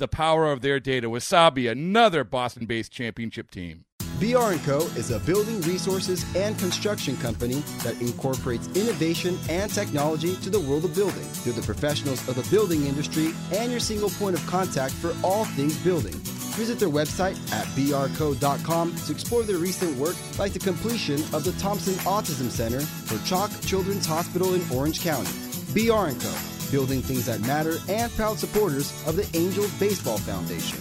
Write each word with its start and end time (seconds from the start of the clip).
the 0.00 0.08
power 0.08 0.50
of 0.50 0.60
their 0.60 0.80
data. 0.80 1.08
Wasabi, 1.08 1.70
another 1.70 2.24
Boston 2.24 2.66
based 2.66 2.90
championship 2.90 3.50
team. 3.50 3.84
BR 4.18 4.54
& 4.54 4.64
Co. 4.66 4.80
is 4.96 5.10
a 5.10 5.20
building 5.20 5.62
resources 5.62 6.24
and 6.36 6.58
construction 6.58 7.16
company 7.16 7.62
that 7.82 7.98
incorporates 8.02 8.66
innovation 8.76 9.38
and 9.48 9.72
technology 9.72 10.36
to 10.36 10.50
the 10.50 10.60
world 10.60 10.84
of 10.84 10.94
building 10.94 11.24
through 11.40 11.52
the 11.52 11.62
professionals 11.62 12.26
of 12.28 12.34
the 12.34 12.46
building 12.54 12.84
industry 12.84 13.32
and 13.54 13.70
your 13.70 13.80
single 13.80 14.10
point 14.10 14.36
of 14.36 14.46
contact 14.46 14.92
for 14.92 15.16
all 15.24 15.46
things 15.46 15.78
building. 15.78 16.12
Visit 16.52 16.78
their 16.78 16.90
website 16.90 17.36
at 17.52 17.66
brco.com 17.68 18.94
to 18.94 19.12
explore 19.12 19.42
their 19.42 19.56
recent 19.56 19.96
work 19.96 20.16
like 20.38 20.52
the 20.52 20.58
completion 20.58 21.22
of 21.32 21.42
the 21.44 21.52
Thompson 21.52 21.94
Autism 22.04 22.50
Center 22.50 22.80
for 22.80 23.16
CHOC 23.26 23.50
Children's 23.62 24.04
Hospital 24.04 24.52
in 24.52 24.62
Orange 24.70 25.02
County. 25.02 25.30
BR 25.72 26.10
& 26.10 26.20
Co 26.20 26.49
building 26.70 27.02
things 27.02 27.26
that 27.26 27.40
matter, 27.40 27.78
and 27.88 28.10
proud 28.12 28.38
supporters 28.38 28.92
of 29.06 29.16
the 29.16 29.28
Angels 29.36 29.72
Baseball 29.78 30.18
Foundation. 30.18 30.78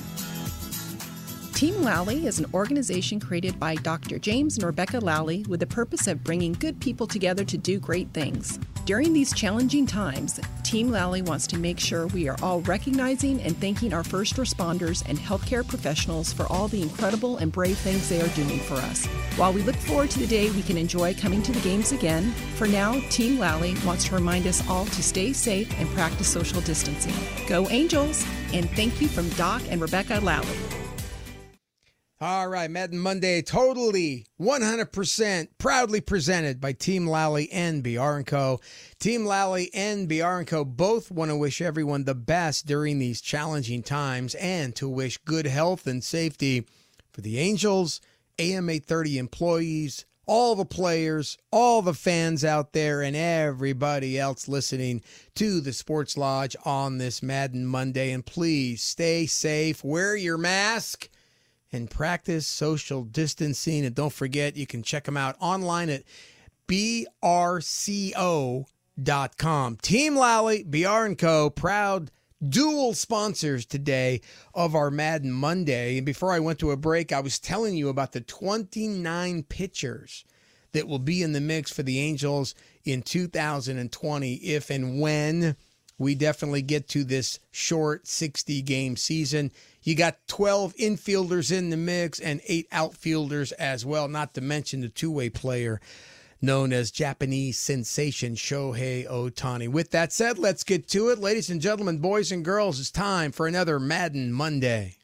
Team 1.53 1.81
Lally 1.83 2.25
is 2.25 2.39
an 2.39 2.45
organization 2.53 3.19
created 3.19 3.59
by 3.59 3.75
Dr. 3.75 4.17
James 4.17 4.55
and 4.55 4.65
Rebecca 4.65 4.99
Lally 4.99 5.43
with 5.49 5.59
the 5.59 5.67
purpose 5.67 6.07
of 6.07 6.23
bringing 6.23 6.53
good 6.53 6.79
people 6.79 7.05
together 7.05 7.43
to 7.43 7.57
do 7.57 7.79
great 7.79 8.07
things. 8.13 8.57
During 8.85 9.11
these 9.11 9.33
challenging 9.33 9.85
times, 9.85 10.39
Team 10.69 10.91
Lally 10.91 11.23
wants 11.23 11.47
to 11.47 11.57
make 11.57 11.79
sure 11.79 12.05
we 12.05 12.29
are 12.29 12.37
all 12.43 12.61
recognizing 12.61 13.41
and 13.41 13.57
thanking 13.57 13.91
our 13.91 14.03
first 14.03 14.35
responders 14.35 15.03
and 15.09 15.17
healthcare 15.17 15.67
professionals 15.67 16.31
for 16.31 16.45
all 16.45 16.67
the 16.67 16.79
incredible 16.79 17.37
and 17.37 17.51
brave 17.51 17.75
things 17.75 18.07
they 18.07 18.21
are 18.21 18.27
doing 18.35 18.59
for 18.59 18.75
us. 18.75 19.07
While 19.35 19.51
we 19.51 19.63
look 19.63 19.75
forward 19.75 20.11
to 20.11 20.19
the 20.19 20.27
day 20.27 20.51
we 20.51 20.61
can 20.61 20.77
enjoy 20.77 21.15
coming 21.15 21.41
to 21.41 21.51
the 21.51 21.59
games 21.61 21.91
again, 21.91 22.33
for 22.53 22.67
now, 22.67 22.99
Team 23.09 23.39
Lally 23.39 23.73
wants 23.83 24.05
to 24.09 24.13
remind 24.13 24.45
us 24.45 24.61
all 24.69 24.85
to 24.85 25.01
stay 25.01 25.33
safe 25.33 25.73
and 25.79 25.89
practice 25.89 26.27
social 26.27 26.61
distancing. 26.61 27.15
Go 27.47 27.67
Angels! 27.69 28.23
And 28.53 28.69
thank 28.75 29.01
you 29.01 29.07
from 29.07 29.27
Doc 29.29 29.63
and 29.71 29.81
Rebecca 29.81 30.19
Lally. 30.19 30.55
All 32.21 32.49
right, 32.49 32.69
Maddon 32.69 32.99
Monday, 32.99 33.41
totally 33.41 34.25
100% 34.41 35.47
proudly 35.57 36.01
presented 36.01 36.59
by 36.59 36.73
Team 36.73 37.07
Lally 37.07 37.49
and 37.49 37.81
BR 37.81 38.19
& 38.21 38.25
Co. 38.25 38.59
Team 38.99 39.25
Lally 39.25 39.69
and 39.73 40.09
BR 40.09 40.43
& 40.43 40.45
Co. 40.45 40.65
both 40.65 41.11
want 41.11 41.31
to 41.31 41.37
wish 41.37 41.61
everyone 41.61 42.03
the 42.03 42.13
best 42.13 42.65
during 42.65 42.99
these 42.99 43.21
challenging 43.21 43.81
times 43.83 44.35
and 44.35 44.75
to 44.75 44.89
wish 44.89 45.17
good 45.19 45.45
health 45.45 45.87
and 45.87 46.03
safety 46.03 46.67
for 47.09 47.21
the 47.21 47.39
Angels, 47.39 48.01
AM 48.37 48.69
830 48.69 49.17
employees, 49.17 50.05
all 50.25 50.55
the 50.55 50.65
players, 50.65 51.37
all 51.53 51.81
the 51.81 51.93
fans 51.93 52.43
out 52.43 52.73
there, 52.73 53.01
and 53.01 53.15
everybody 53.15 54.19
else 54.19 54.49
listening 54.49 55.01
to 55.35 55.61
the 55.61 55.71
Sports 55.71 56.17
Lodge 56.17 56.57
on 56.65 56.97
this 56.97 57.23
Maddon 57.23 57.65
Monday. 57.65 58.11
And 58.11 58.25
please 58.25 58.81
stay 58.81 59.25
safe, 59.25 59.85
wear 59.85 60.17
your 60.17 60.37
mask 60.37 61.07
and 61.71 61.89
practice 61.89 62.47
social 62.47 63.03
distancing. 63.03 63.85
And 63.85 63.95
don't 63.95 64.13
forget, 64.13 64.57
you 64.57 64.67
can 64.67 64.83
check 64.83 65.05
them 65.05 65.17
out 65.17 65.35
online 65.39 65.89
at 65.89 66.03
brco.com. 66.67 68.65
Team 69.77 70.15
Lally, 70.15 70.63
BR 70.63 70.87
and 70.87 71.17
Co. 71.17 71.49
Proud 71.49 72.11
dual 72.47 72.93
sponsors 72.93 73.65
today 73.65 74.21
of 74.53 74.75
our 74.75 74.89
Maddon 74.91 75.31
Monday. 75.31 75.97
And 75.97 76.05
before 76.05 76.31
I 76.31 76.39
went 76.39 76.59
to 76.59 76.71
a 76.71 76.77
break, 76.77 77.11
I 77.11 77.19
was 77.19 77.39
telling 77.39 77.75
you 77.75 77.89
about 77.89 78.13
the 78.13 78.21
29 78.21 79.43
pitchers 79.43 80.23
that 80.71 80.87
will 80.87 80.99
be 80.99 81.21
in 81.21 81.33
the 81.33 81.41
mix 81.41 81.71
for 81.71 81.83
the 81.83 81.99
Angels 81.99 82.55
in 82.83 83.01
2020 83.01 84.35
if 84.35 84.69
and 84.69 85.01
when 85.01 85.55
we 85.97 86.15
definitely 86.15 86.61
get 86.61 86.87
to 86.89 87.03
this 87.03 87.39
short 87.51 88.07
60 88.07 88.61
game 88.61 88.95
season. 88.95 89.51
You 89.89 89.95
got 89.95 90.19
12 90.27 90.75
infielders 90.75 91.51
in 91.51 91.71
the 91.71 91.75
mix 91.75 92.19
and 92.19 92.41
eight 92.47 92.67
outfielders 92.71 93.51
as 93.53 93.87
well, 93.87 94.07
not 94.07 94.35
to 94.35 94.41
mention 94.41 94.81
the 94.81 94.87
two 94.87 95.09
way 95.09 95.31
player 95.31 95.81
known 96.43 96.71
as 96.71 96.91
Japanese 96.91 97.57
sensation 97.57 98.35
Shohei 98.35 99.09
Ohtani. 99.09 99.67
With 99.67 99.89
that 99.89 100.13
said, 100.13 100.37
let's 100.37 100.63
get 100.63 100.87
to 100.89 101.09
it. 101.09 101.17
Ladies 101.17 101.49
and 101.49 101.59
gentlemen, 101.59 101.97
boys 101.97 102.31
and 102.31 102.45
girls, 102.45 102.79
it's 102.79 102.91
time 102.91 103.31
for 103.31 103.47
another 103.47 103.79
Maddon 103.79 104.31
Monday. 104.31 104.97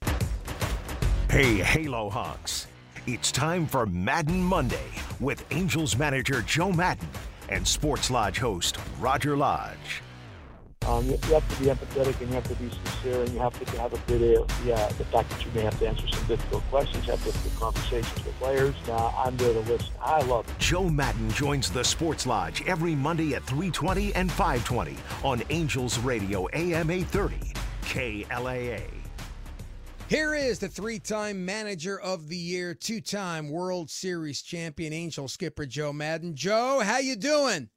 Hey, 1.31 1.56
Halo 1.56 2.07
Honks. 2.12 2.68
It's 3.07 3.31
time 3.31 3.66
for 3.66 3.88
Maddon 3.88 4.44
Monday 4.44 4.91
with 5.19 5.44
Angels 5.50 5.97
manager 5.97 6.44
Joe 6.44 6.72
Maddon 6.72 7.09
and 7.50 7.68
Sports 7.68 8.12
Lodge 8.12 8.38
host 8.38 8.78
Roger 9.00 9.35
Lodge. 9.35 10.03
Um, 10.88 11.06
you, 11.06 11.18
have 11.34 11.50
to 11.50 11.63
be 11.63 11.69
empathetic 11.69 12.19
and 12.22 12.29
you 12.29 12.35
have 12.35 12.47
to 12.47 12.56
be 12.56 12.69
sincere 12.69 13.22
and 13.22 13.29
you 13.29 13.40
have 13.40 13.59
to 13.59 13.81
have 13.81 13.94
a 13.94 13.97
bit 14.06 14.38
of 14.40 14.66
yeah, 14.66 14.88
the 14.90 15.06
fact 15.06 15.29
that 15.31 15.44
you 15.44 15.51
may 15.56 15.62
have 15.62 15.78
to 15.79 15.88
answer 15.88 16.07
some 16.07 16.23
difficult 16.28 16.63
questions, 16.69 17.06
have 17.06 17.23
difficult 17.23 17.73
conversations 17.73 18.23
with 18.23 18.38
players. 18.40 18.75
Now, 18.88 19.13
I'm 19.18 19.35
there 19.38 19.53
to 19.53 19.59
listen. 19.62 19.90
I 20.00 20.22
love 20.24 20.47
it. 20.47 20.59
Joe 20.59 20.88
Maddon 20.88 21.31
joins 21.31 21.72
the 21.72 21.84
Sports 21.84 22.28
Lodge 22.28 22.63
every 22.68 22.94
Monday 22.94 23.34
at 23.34 23.44
320 23.45 24.13
and 24.13 24.31
520 24.31 24.95
on 25.24 25.41
Angels 25.50 25.97
Radio 26.00 26.47
AM 26.53 26.91
830 26.91 27.53
KLAA. 27.84 28.84
Here 30.07 30.35
is 30.35 30.59
the 30.59 30.68
three-time 30.68 31.44
manager 31.45 32.00
of 32.00 32.29
the 32.29 32.38
year, 32.38 32.75
two-time 32.75 33.50
World 33.50 33.90
Series 33.90 34.44
champion, 34.44 34.94
Angel 34.94 35.28
skipper 35.28 35.66
Joe 35.66 35.91
Maddon. 35.91 36.35
Joe, 36.35 36.81
how 36.84 37.00
you 37.00 37.16
doing? 37.16 37.69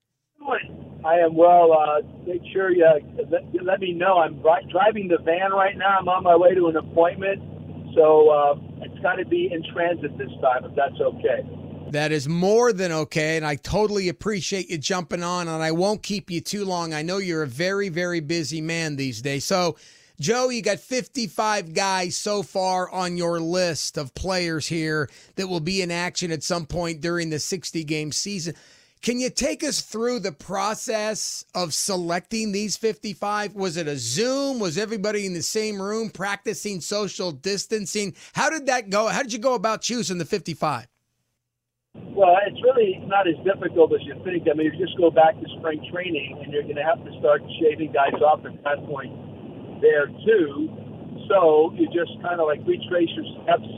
I 1.04 1.18
am 1.18 1.34
well. 1.34 1.72
Uh, 1.72 2.02
make 2.26 2.42
sure 2.52 2.70
you 2.70 2.86
let, 3.30 3.64
let 3.64 3.80
me 3.80 3.92
know. 3.92 4.18
I'm 4.18 4.40
driving 4.70 5.08
the 5.08 5.18
van 5.18 5.52
right 5.52 5.76
now. 5.76 5.98
I'm 6.00 6.08
on 6.08 6.24
my 6.24 6.36
way 6.36 6.54
to 6.54 6.66
an 6.66 6.76
appointment, 6.76 7.42
so 7.94 8.28
uh, 8.28 8.54
it's 8.82 8.98
got 9.00 9.14
to 9.14 9.24
be 9.24 9.50
in 9.52 9.62
transit 9.72 10.16
this 10.18 10.30
time, 10.40 10.64
if 10.64 10.74
that's 10.74 11.00
okay. 11.00 11.46
That 11.90 12.12
is 12.12 12.28
more 12.28 12.72
than 12.72 12.92
okay, 12.92 13.36
and 13.36 13.46
I 13.46 13.56
totally 13.56 14.08
appreciate 14.08 14.68
you 14.68 14.76
jumping 14.76 15.22
on. 15.22 15.48
And 15.48 15.62
I 15.62 15.72
won't 15.72 16.02
keep 16.02 16.30
you 16.30 16.40
too 16.40 16.64
long. 16.64 16.92
I 16.92 17.02
know 17.02 17.18
you're 17.18 17.42
a 17.42 17.46
very, 17.46 17.88
very 17.88 18.20
busy 18.20 18.60
man 18.60 18.96
these 18.96 19.22
days. 19.22 19.44
So, 19.44 19.76
Joe, 20.20 20.50
you 20.50 20.60
got 20.60 20.80
55 20.80 21.72
guys 21.72 22.16
so 22.16 22.42
far 22.42 22.90
on 22.90 23.16
your 23.16 23.40
list 23.40 23.96
of 23.96 24.14
players 24.14 24.66
here 24.66 25.08
that 25.36 25.46
will 25.48 25.60
be 25.60 25.80
in 25.80 25.90
action 25.90 26.30
at 26.30 26.42
some 26.42 26.66
point 26.66 27.00
during 27.00 27.30
the 27.30 27.38
60 27.38 27.84
game 27.84 28.12
season. 28.12 28.54
Can 29.00 29.20
you 29.20 29.30
take 29.30 29.62
us 29.62 29.80
through 29.80 30.20
the 30.20 30.32
process 30.32 31.44
of 31.54 31.72
selecting 31.72 32.50
these 32.50 32.76
55? 32.76 33.54
Was 33.54 33.76
it 33.76 33.86
a 33.86 33.96
Zoom? 33.96 34.58
Was 34.58 34.76
everybody 34.76 35.24
in 35.24 35.34
the 35.34 35.42
same 35.42 35.80
room 35.80 36.10
practicing 36.10 36.80
social 36.80 37.30
distancing? 37.30 38.14
How 38.32 38.50
did 38.50 38.66
that 38.66 38.90
go? 38.90 39.06
How 39.06 39.22
did 39.22 39.32
you 39.32 39.38
go 39.38 39.54
about 39.54 39.82
choosing 39.82 40.18
the 40.18 40.24
55? 40.24 40.88
Well, 41.94 42.36
it's 42.46 42.60
really 42.62 43.00
not 43.06 43.28
as 43.28 43.38
difficult 43.46 43.92
as 43.94 44.02
you 44.02 44.14
think. 44.24 44.48
I 44.50 44.54
mean, 44.54 44.72
you 44.72 44.86
just 44.86 44.98
go 44.98 45.10
back 45.10 45.38
to 45.38 45.46
spring 45.58 45.78
training, 45.92 46.40
and 46.42 46.52
you're 46.52 46.64
going 46.64 46.76
to 46.76 46.82
have 46.82 46.98
to 47.04 47.10
start 47.20 47.42
shaving 47.62 47.92
guys 47.92 48.18
off 48.20 48.44
at 48.44 48.58
that 48.64 48.84
point 48.86 49.14
there, 49.80 50.06
too. 50.26 50.68
So 51.30 51.70
you 51.74 51.86
just 51.86 52.10
kind 52.22 52.40
of 52.40 52.46
like 52.46 52.60
retrace 52.66 53.10
your 53.14 53.26
steps. 53.42 53.70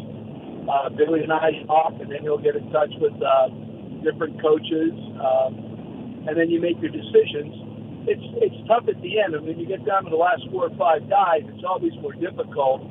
Uh, 0.64 0.88
Billy 0.96 1.20
and 1.20 1.32
I 1.32 1.52
talk, 1.66 1.92
and 2.00 2.10
then 2.10 2.24
you'll 2.24 2.40
get 2.40 2.56
in 2.56 2.70
touch 2.72 2.92
with. 3.00 3.12
Uh, 3.20 3.69
different 4.02 4.40
coaches, 4.40 4.92
um, 5.20 6.26
and 6.28 6.36
then 6.36 6.50
you 6.50 6.60
make 6.60 6.80
your 6.80 6.92
decisions. 6.92 7.52
it's 8.08 8.26
it's 8.40 8.56
tough 8.68 8.88
at 8.88 9.00
the 9.02 9.20
end. 9.20 9.36
I 9.36 9.40
mean, 9.40 9.58
you 9.58 9.66
get 9.66 9.84
down 9.84 10.04
to 10.04 10.10
the 10.10 10.16
last 10.16 10.42
four 10.50 10.68
or 10.68 10.74
five 10.76 11.08
guys, 11.08 11.42
it's 11.46 11.64
always 11.64 11.92
more 12.00 12.12
difficult. 12.14 12.82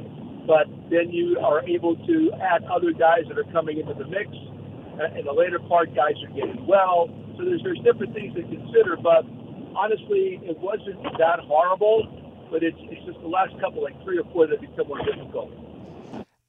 But 0.46 0.66
then 0.90 1.14
you 1.14 1.38
are 1.40 1.62
able 1.68 1.96
to 1.96 2.16
add 2.42 2.64
other 2.66 2.92
guys 2.92 3.30
that 3.30 3.38
are 3.38 3.50
coming 3.52 3.80
into 3.80 3.94
the 3.94 4.08
mix. 4.08 4.30
Uh, 4.98 5.14
in 5.18 5.26
the 5.26 5.32
later 5.32 5.60
part, 5.60 5.94
guys 5.96 6.18
are 6.26 6.34
getting 6.34 6.66
well. 6.66 7.10
So 7.38 7.46
there's 7.46 7.62
there's 7.64 7.80
different 7.86 8.14
things 8.14 8.34
to 8.36 8.42
consider. 8.44 8.98
But 8.98 9.26
honestly, 9.76 10.42
it 10.44 10.58
wasn't 10.60 11.02
that 11.18 11.40
horrible. 11.46 12.08
But 12.52 12.64
it's 12.64 12.78
it's 12.90 13.06
just 13.06 13.22
the 13.22 13.30
last 13.30 13.54
couple, 13.62 13.84
like 13.84 13.98
three 14.04 14.18
or 14.18 14.26
four, 14.34 14.48
that 14.48 14.60
become 14.62 14.88
more 14.88 15.02
difficult. 15.06 15.54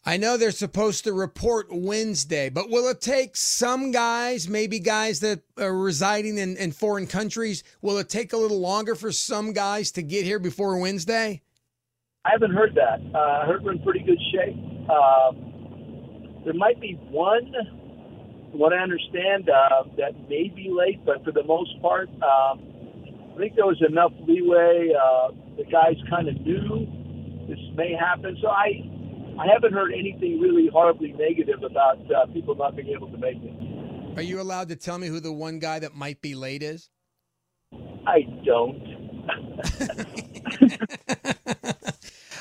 I 0.05 0.17
know 0.17 0.38
they're 0.38 0.50
supposed 0.50 1.05
to 1.05 1.12
report 1.12 1.67
Wednesday, 1.70 2.49
but 2.49 2.70
will 2.70 2.88
it 2.88 3.02
take 3.02 3.37
some 3.37 3.91
guys, 3.91 4.49
maybe 4.49 4.79
guys 4.79 5.20
that 5.20 5.43
are 5.58 5.76
residing 5.76 6.38
in, 6.38 6.56
in 6.56 6.73
foreign 6.73 7.06
countries, 7.06 7.62
will 7.82 7.99
it 7.99 8.08
take 8.08 8.32
a 8.32 8.38
little 8.38 8.61
longer 8.61 8.94
for 8.94 9.12
some 9.12 9.52
guys 9.52 9.91
to 9.93 10.02
get 10.02 10.25
here 10.25 10.38
before 10.38 10.79
Wednesday? 10.79 11.43
I 12.25 12.31
haven't 12.32 12.52
heard 12.52 12.75
that. 12.76 13.00
Uh, 13.14 13.43
I 13.43 13.47
heard 13.47 13.62
we're 13.62 13.73
in 13.73 13.82
pretty 13.82 14.00
good 14.00 14.19
shape. 14.32 14.56
Um, 14.88 16.43
there 16.44 16.55
might 16.55 16.81
be 16.81 16.94
one, 17.11 17.53
what 18.53 18.73
I 18.73 18.79
understand, 18.79 19.50
uh, 19.50 19.85
that 19.99 20.19
may 20.31 20.49
be 20.49 20.70
late, 20.70 21.05
but 21.05 21.23
for 21.25 21.32
the 21.32 21.44
most 21.44 21.81
part, 21.82 22.08
um, 22.08 22.64
I 23.35 23.38
think 23.38 23.55
there 23.55 23.67
was 23.67 23.82
enough 23.87 24.12
leeway. 24.26 24.93
Uh, 24.99 25.29
the 25.58 25.64
guys 25.64 25.96
kind 26.08 26.26
of 26.26 26.41
knew 26.41 26.87
this 27.49 27.58
may 27.75 27.93
happen, 27.93 28.38
so 28.41 28.49
I 28.49 28.82
I 29.41 29.47
haven't 29.51 29.73
heard 29.73 29.93
anything 29.95 30.39
really 30.39 30.69
horribly 30.71 31.13
negative 31.13 31.63
about 31.63 31.99
uh, 32.13 32.27
people 32.27 32.55
not 32.55 32.77
being 32.77 32.89
able 32.89 33.11
to 33.11 33.17
make 33.17 33.37
it. 33.37 34.19
Are 34.19 34.23
you 34.23 34.39
allowed 34.39 34.69
to 34.69 34.77
tell 34.77 34.99
me 34.99 35.07
who 35.07 35.19
the 35.19 35.33
one 35.33 35.59
guy 35.61 35.79
that 35.79 35.95
might 35.95 36.21
be 36.21 36.35
late 36.35 36.63
is? 36.63 36.91
I 38.07 38.27
don't. 38.45 38.83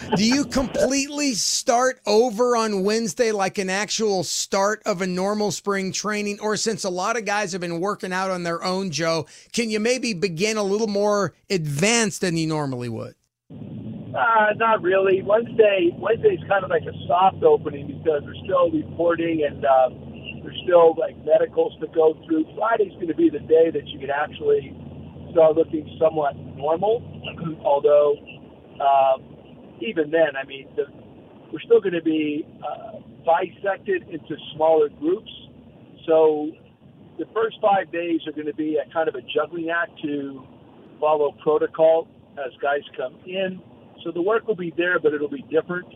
Do 0.18 0.26
you 0.26 0.44
completely 0.44 1.36
start 1.36 2.02
over 2.06 2.58
on 2.58 2.84
Wednesday 2.84 3.32
like 3.32 3.58
an 3.60 3.70
actual 3.70 4.26
start 4.26 4.82
of 4.86 5.02
a 5.02 5.08
normal 5.08 5.52
spring 5.52 5.94
training? 5.94 6.42
Or 6.42 6.58
since 6.58 6.84
a 6.84 6.90
lot 6.90 7.18
of 7.18 7.24
guys 7.24 7.54
have 7.54 7.62
been 7.62 7.80
working 7.80 8.12
out 8.12 8.30
on 8.30 8.44
their 8.44 8.62
own, 8.62 8.92
Joe, 8.92 9.26
can 9.54 9.70
you 9.70 9.80
maybe 9.80 10.14
begin 10.14 10.58
a 10.58 10.64
little 10.64 10.88
more 10.88 11.34
advanced 11.50 12.20
than 12.20 12.36
you 12.36 12.48
normally 12.48 12.90
would? 12.90 13.16
Uh, 14.20 14.52
not 14.58 14.82
really. 14.84 15.22
Wednesday 15.22 15.96
Wednesday's 15.96 16.44
kind 16.50 16.66
of 16.66 16.70
like 16.70 16.84
a 16.84 16.92
soft 17.08 17.42
opening 17.42 17.88
because 17.88 18.22
we're 18.26 18.36
still 18.44 18.70
reporting 18.70 19.48
and 19.48 19.64
uh, 19.64 19.90
there's 20.44 20.60
still 20.64 20.94
like 21.00 21.16
medicals 21.24 21.72
to 21.80 21.88
go 21.96 22.20
through. 22.26 22.44
Friday's 22.58 22.92
going 22.96 23.08
to 23.08 23.16
be 23.16 23.30
the 23.30 23.40
day 23.40 23.72
that 23.72 23.88
you 23.88 23.98
can 23.98 24.10
actually 24.10 24.76
start 25.32 25.56
looking 25.56 25.88
somewhat 25.98 26.36
normal. 26.58 27.00
Although 27.64 28.18
uh, 28.82 29.18
even 29.80 30.12
then, 30.12 30.36
I 30.36 30.46
mean, 30.46 30.68
the, 30.76 30.84
we're 31.54 31.62
still 31.62 31.80
going 31.80 31.96
to 31.96 32.04
be 32.04 32.46
uh, 32.60 33.00
bisected 33.24 34.04
into 34.10 34.36
smaller 34.54 34.90
groups. 34.90 35.32
So 36.06 36.52
the 37.18 37.26
first 37.34 37.56
five 37.62 37.90
days 37.94 38.20
are 38.28 38.34
going 38.34 38.48
to 38.48 38.54
be 38.54 38.76
a 38.76 38.94
kind 38.94 39.08
of 39.08 39.16
a 39.16 39.22
juggling 39.34 39.70
act 39.70 39.92
to 40.04 40.46
follow 41.00 41.32
protocol 41.42 42.10
as 42.38 42.52
guys 42.62 42.82
come 42.98 43.16
in 43.26 43.62
so 44.04 44.12
the 44.12 44.22
work 44.22 44.48
will 44.48 44.56
be 44.56 44.74
there, 44.76 45.00
but 45.00 45.14
it'll 45.14 45.30
be 45.30 45.46
different. 45.50 45.88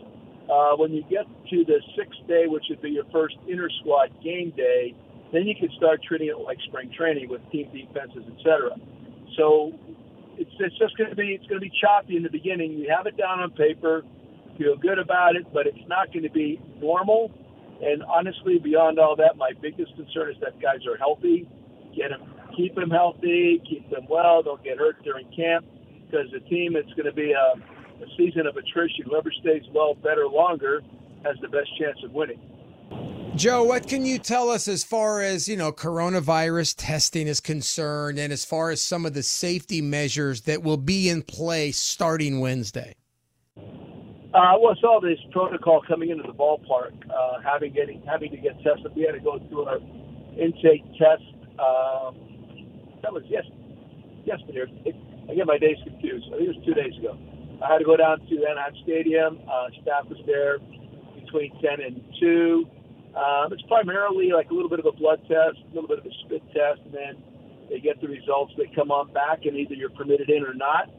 Uh, 0.50 0.76
when 0.76 0.92
you 0.92 1.02
get 1.08 1.24
to 1.50 1.64
the 1.64 1.80
sixth 1.96 2.20
day, 2.28 2.44
which 2.46 2.64
would 2.68 2.82
be 2.82 2.90
your 2.90 3.04
first 3.12 3.36
inter 3.48 3.68
squad 3.80 4.10
game 4.22 4.52
day, 4.56 4.94
then 5.32 5.46
you 5.46 5.54
can 5.54 5.70
start 5.76 6.02
treating 6.02 6.28
it 6.28 6.38
like 6.38 6.58
spring 6.68 6.92
training 6.96 7.28
with 7.28 7.40
team 7.50 7.70
defenses, 7.72 8.24
etc. 8.36 8.70
So 9.36 9.72
it's, 10.36 10.50
it's 10.58 10.78
just 10.78 10.96
going 10.96 11.10
to 11.10 11.16
be 11.16 11.32
it's 11.32 11.46
going 11.46 11.60
to 11.60 11.64
be 11.64 11.72
choppy 11.80 12.16
in 12.16 12.22
the 12.22 12.30
beginning. 12.30 12.72
You 12.72 12.92
have 12.94 13.06
it 13.06 13.16
down 13.16 13.40
on 13.40 13.50
paper, 13.52 14.02
feel 14.58 14.76
good 14.76 14.98
about 14.98 15.36
it, 15.36 15.46
but 15.52 15.66
it's 15.66 15.86
not 15.88 16.12
going 16.12 16.24
to 16.24 16.30
be 16.30 16.60
normal. 16.78 17.32
And 17.82 18.02
honestly, 18.04 18.58
beyond 18.58 18.98
all 18.98 19.16
that, 19.16 19.36
my 19.36 19.52
biggest 19.60 19.94
concern 19.96 20.30
is 20.30 20.36
that 20.40 20.60
guys 20.60 20.86
are 20.86 20.96
healthy. 20.96 21.48
Get 21.96 22.10
them, 22.10 22.22
keep 22.56 22.74
them 22.74 22.90
healthy, 22.90 23.62
keep 23.68 23.88
them 23.90 24.06
well. 24.08 24.42
Don't 24.42 24.62
get 24.62 24.78
hurt 24.78 25.02
during 25.02 25.26
camp 25.34 25.66
because 26.06 26.30
the 26.32 26.40
team 26.48 26.76
it's 26.76 26.92
going 26.94 27.06
to 27.06 27.12
be 27.12 27.32
a 27.32 27.54
a 28.02 28.06
season 28.16 28.46
of 28.46 28.56
attrition. 28.56 29.04
Whoever 29.06 29.30
stays 29.40 29.62
well 29.72 29.94
better 29.94 30.26
longer 30.26 30.82
has 31.24 31.36
the 31.40 31.48
best 31.48 31.68
chance 31.78 31.98
of 32.04 32.12
winning. 32.12 32.40
Joe, 33.36 33.64
what 33.64 33.88
can 33.88 34.06
you 34.06 34.18
tell 34.18 34.48
us 34.48 34.68
as 34.68 34.84
far 34.84 35.20
as, 35.20 35.48
you 35.48 35.56
know, 35.56 35.72
coronavirus 35.72 36.76
testing 36.78 37.26
is 37.26 37.40
concerned 37.40 38.16
and 38.16 38.32
as 38.32 38.44
far 38.44 38.70
as 38.70 38.80
some 38.80 39.04
of 39.04 39.12
the 39.12 39.24
safety 39.24 39.82
measures 39.82 40.42
that 40.42 40.62
will 40.62 40.76
be 40.76 41.08
in 41.08 41.22
place 41.22 41.76
starting 41.76 42.38
Wednesday? 42.38 42.94
Uh, 43.56 44.54
well, 44.60 44.72
it's 44.72 44.82
all 44.84 45.00
this 45.00 45.18
protocol 45.32 45.82
coming 45.86 46.10
into 46.10 46.22
the 46.22 46.32
ballpark, 46.32 46.92
uh, 47.10 47.40
having 47.44 47.72
getting 47.72 48.02
having 48.02 48.30
to 48.30 48.36
get 48.36 48.54
tested. 48.62 48.90
We 48.94 49.02
had 49.02 49.12
to 49.12 49.20
go 49.20 49.38
through 49.48 49.64
our 49.64 49.78
intake 50.38 50.82
test. 50.98 51.22
Um, 51.58 52.18
that 53.02 53.12
was 53.12 53.22
yes, 53.28 53.44
yesterday. 54.24 54.64
I 55.30 55.34
get 55.34 55.46
my 55.46 55.58
days 55.58 55.76
confused. 55.84 56.26
I 56.34 56.38
think 56.38 56.50
it 56.50 56.56
was 56.56 56.64
two 56.66 56.74
days 56.74 56.96
ago. 56.98 57.18
I 57.64 57.72
had 57.72 57.78
to 57.78 57.84
go 57.84 57.96
down 57.96 58.20
to 58.20 58.34
Anaheim 58.44 58.76
Stadium. 58.84 59.40
Uh, 59.48 59.72
staff 59.80 60.04
was 60.08 60.20
there 60.26 60.58
between 61.16 61.50
10 61.64 61.80
and 61.80 62.04
2. 62.20 62.66
Um, 63.16 63.52
it's 63.52 63.62
primarily 63.62 64.32
like 64.32 64.50
a 64.50 64.54
little 64.54 64.68
bit 64.68 64.80
of 64.80 64.86
a 64.86 64.92
blood 64.92 65.20
test, 65.24 65.56
a 65.64 65.74
little 65.74 65.88
bit 65.88 65.98
of 65.98 66.04
a 66.04 66.12
spit 66.24 66.42
test, 66.52 66.84
and 66.84 66.92
then 66.92 67.22
they 67.70 67.80
get 67.80 68.00
the 68.02 68.08
results. 68.08 68.52
They 68.58 68.68
come 68.74 68.90
on 68.90 69.12
back, 69.14 69.46
and 69.46 69.56
either 69.56 69.74
you're 69.74 69.94
permitted 69.96 70.28
in 70.28 70.44
or 70.44 70.52
not. 70.52 70.90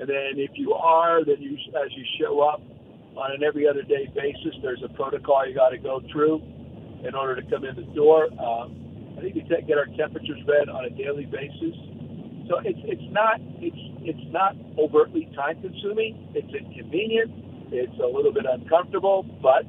And 0.00 0.08
then 0.08 0.42
if 0.42 0.50
you 0.54 0.74
are, 0.74 1.24
then 1.24 1.38
you, 1.38 1.54
as 1.78 1.90
you 1.94 2.04
show 2.18 2.40
up 2.40 2.62
on 3.14 3.32
an 3.32 3.44
every 3.44 3.68
other 3.68 3.82
day 3.82 4.10
basis, 4.14 4.58
there's 4.62 4.82
a 4.82 4.88
protocol 4.88 5.46
you 5.46 5.54
got 5.54 5.70
to 5.70 5.78
go 5.78 6.02
through 6.10 6.42
in 7.06 7.14
order 7.14 7.40
to 7.40 7.42
come 7.50 7.64
in 7.64 7.76
the 7.76 7.86
door. 7.94 8.26
Um, 8.42 8.74
I 9.18 9.20
think 9.22 9.34
we 9.34 9.42
get 9.42 9.78
our 9.78 9.86
temperatures 9.96 10.38
read 10.46 10.68
on 10.68 10.84
a 10.84 10.90
daily 10.90 11.26
basis. 11.26 11.74
So 12.48 12.58
it's 12.64 12.78
it's 12.84 13.12
not 13.12 13.40
it's 13.60 13.76
it's 14.00 14.32
not 14.32 14.56
overtly 14.78 15.30
time 15.36 15.60
consuming. 15.60 16.30
It's 16.34 16.52
inconvenient. 16.54 17.30
It's 17.70 17.98
a 18.00 18.06
little 18.06 18.32
bit 18.32 18.46
uncomfortable, 18.50 19.22
but 19.42 19.64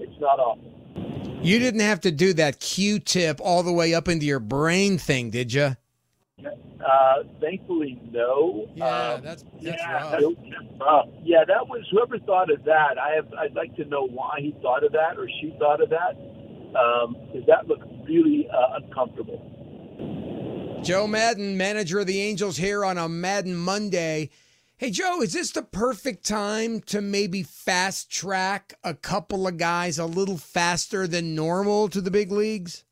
it's 0.00 0.20
not 0.20 0.40
awful. 0.40 0.74
You 1.42 1.58
didn't 1.58 1.80
have 1.80 2.00
to 2.00 2.10
do 2.10 2.32
that 2.34 2.58
Q-tip 2.58 3.38
all 3.40 3.62
the 3.62 3.72
way 3.72 3.94
up 3.94 4.08
into 4.08 4.24
your 4.24 4.40
brain 4.40 4.96
thing, 4.98 5.30
did 5.30 5.52
you? 5.52 5.76
Uh, 6.84 7.22
thankfully, 7.40 8.00
no. 8.10 8.66
Yeah, 8.74 8.84
um, 8.86 9.22
that's 9.22 9.44
that's 9.62 9.82
yeah, 9.82 10.02
rough. 10.10 10.22
Uh, 10.80 11.02
yeah, 11.22 11.44
that 11.46 11.68
was 11.68 11.86
whoever 11.90 12.18
thought 12.18 12.50
of 12.50 12.64
that. 12.64 12.98
I 12.98 13.14
have. 13.14 13.32
I'd 13.34 13.54
like 13.54 13.76
to 13.76 13.84
know 13.84 14.06
why 14.06 14.38
he 14.40 14.54
thought 14.60 14.84
of 14.84 14.92
that 14.92 15.16
or 15.16 15.28
she 15.40 15.54
thought 15.58 15.80
of 15.80 15.90
that. 15.90 16.16
Um, 16.76 17.16
because 17.26 17.46
that 17.46 17.68
looked 17.68 17.86
really 18.08 18.48
uh, 18.50 18.80
uncomfortable. 18.82 19.53
Joe 20.84 21.06
Maddon, 21.06 21.56
manager 21.56 22.00
of 22.00 22.06
the 22.06 22.20
Angels, 22.20 22.58
here 22.58 22.84
on 22.84 22.98
a 22.98 23.08
Maddon 23.08 23.56
Monday. 23.56 24.28
Hey, 24.76 24.90
Joe, 24.90 25.22
is 25.22 25.32
this 25.32 25.50
the 25.50 25.62
perfect 25.62 26.26
time 26.26 26.82
to 26.82 27.00
maybe 27.00 27.42
fast 27.42 28.10
track 28.10 28.74
a 28.84 28.92
couple 28.92 29.46
of 29.48 29.56
guys 29.56 29.98
a 29.98 30.04
little 30.04 30.36
faster 30.36 31.06
than 31.06 31.34
normal 31.34 31.88
to 31.88 32.02
the 32.02 32.10
big 32.10 32.30
leagues? 32.30 32.84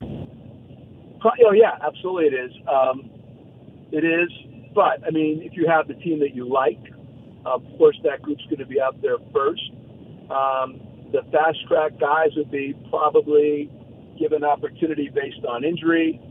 Oh, 0.00 1.52
yeah, 1.52 1.72
absolutely 1.86 2.28
it 2.28 2.46
is. 2.46 2.52
Um, 2.66 3.10
it 3.92 4.06
is. 4.06 4.30
But, 4.74 5.06
I 5.06 5.10
mean, 5.10 5.42
if 5.42 5.52
you 5.54 5.68
have 5.68 5.86
the 5.86 5.94
team 5.96 6.20
that 6.20 6.34
you 6.34 6.48
like, 6.48 6.80
of 7.44 7.62
course, 7.76 7.98
that 8.04 8.22
group's 8.22 8.44
going 8.44 8.60
to 8.60 8.66
be 8.66 8.80
out 8.80 9.02
there 9.02 9.18
first. 9.34 9.70
Um, 10.30 10.80
the 11.12 11.20
fast 11.30 11.58
track 11.68 12.00
guys 12.00 12.30
would 12.36 12.50
be 12.50 12.74
probably 12.88 13.70
given 14.18 14.44
opportunity 14.44 15.10
based 15.14 15.44
on 15.46 15.62
injury 15.62 16.22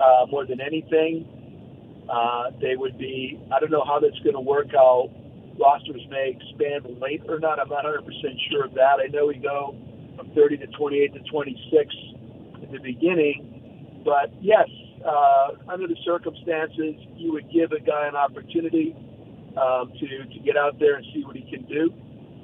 uh, 0.00 0.26
more 0.30 0.46
than 0.46 0.60
anything. 0.60 1.26
Uh, 2.10 2.50
they 2.60 2.76
would 2.76 2.96
be, 2.98 3.38
I 3.54 3.60
don't 3.60 3.70
know 3.70 3.84
how 3.84 4.00
that's 4.00 4.18
going 4.20 4.34
to 4.34 4.40
work, 4.40 4.68
how 4.72 5.10
rosters 5.60 6.02
may 6.10 6.36
expand 6.36 6.98
late 7.00 7.22
or 7.28 7.38
not. 7.38 7.58
I'm 7.58 7.68
not 7.68 7.84
100% 7.84 8.04
sure 8.50 8.64
of 8.64 8.74
that. 8.74 8.96
I 9.04 9.08
know 9.08 9.26
we 9.26 9.36
go 9.36 9.76
from 10.16 10.30
30 10.34 10.58
to 10.58 10.66
28 10.68 11.14
to 11.14 11.20
26 11.30 11.94
in 12.62 12.72
the 12.72 12.78
beginning. 12.78 14.02
But 14.04 14.32
yes, 14.40 14.68
uh, 15.04 15.52
under 15.68 15.86
the 15.86 15.96
circumstances, 16.04 16.94
you 17.16 17.32
would 17.32 17.50
give 17.52 17.72
a 17.72 17.80
guy 17.80 18.08
an 18.08 18.16
opportunity 18.16 18.96
um, 19.60 19.92
to, 19.98 20.06
to 20.06 20.38
get 20.44 20.56
out 20.56 20.78
there 20.78 20.96
and 20.96 21.04
see 21.12 21.24
what 21.24 21.36
he 21.36 21.42
can 21.42 21.64
do. 21.66 21.92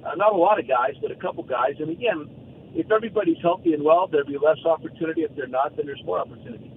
Uh, 0.04 0.14
not 0.16 0.32
a 0.32 0.36
lot 0.36 0.60
of 0.60 0.68
guys, 0.68 0.94
but 1.00 1.10
a 1.10 1.16
couple 1.16 1.42
guys. 1.42 1.74
And 1.78 1.88
again, 1.90 2.28
if 2.74 2.90
everybody's 2.90 3.38
healthy 3.40 3.72
and 3.72 3.82
well, 3.82 4.08
there'd 4.10 4.26
be 4.26 4.36
less 4.36 4.58
opportunity. 4.66 5.22
If 5.22 5.34
they're 5.36 5.46
not, 5.46 5.76
then 5.76 5.86
there's 5.86 6.02
more 6.04 6.18
opportunity. 6.18 6.73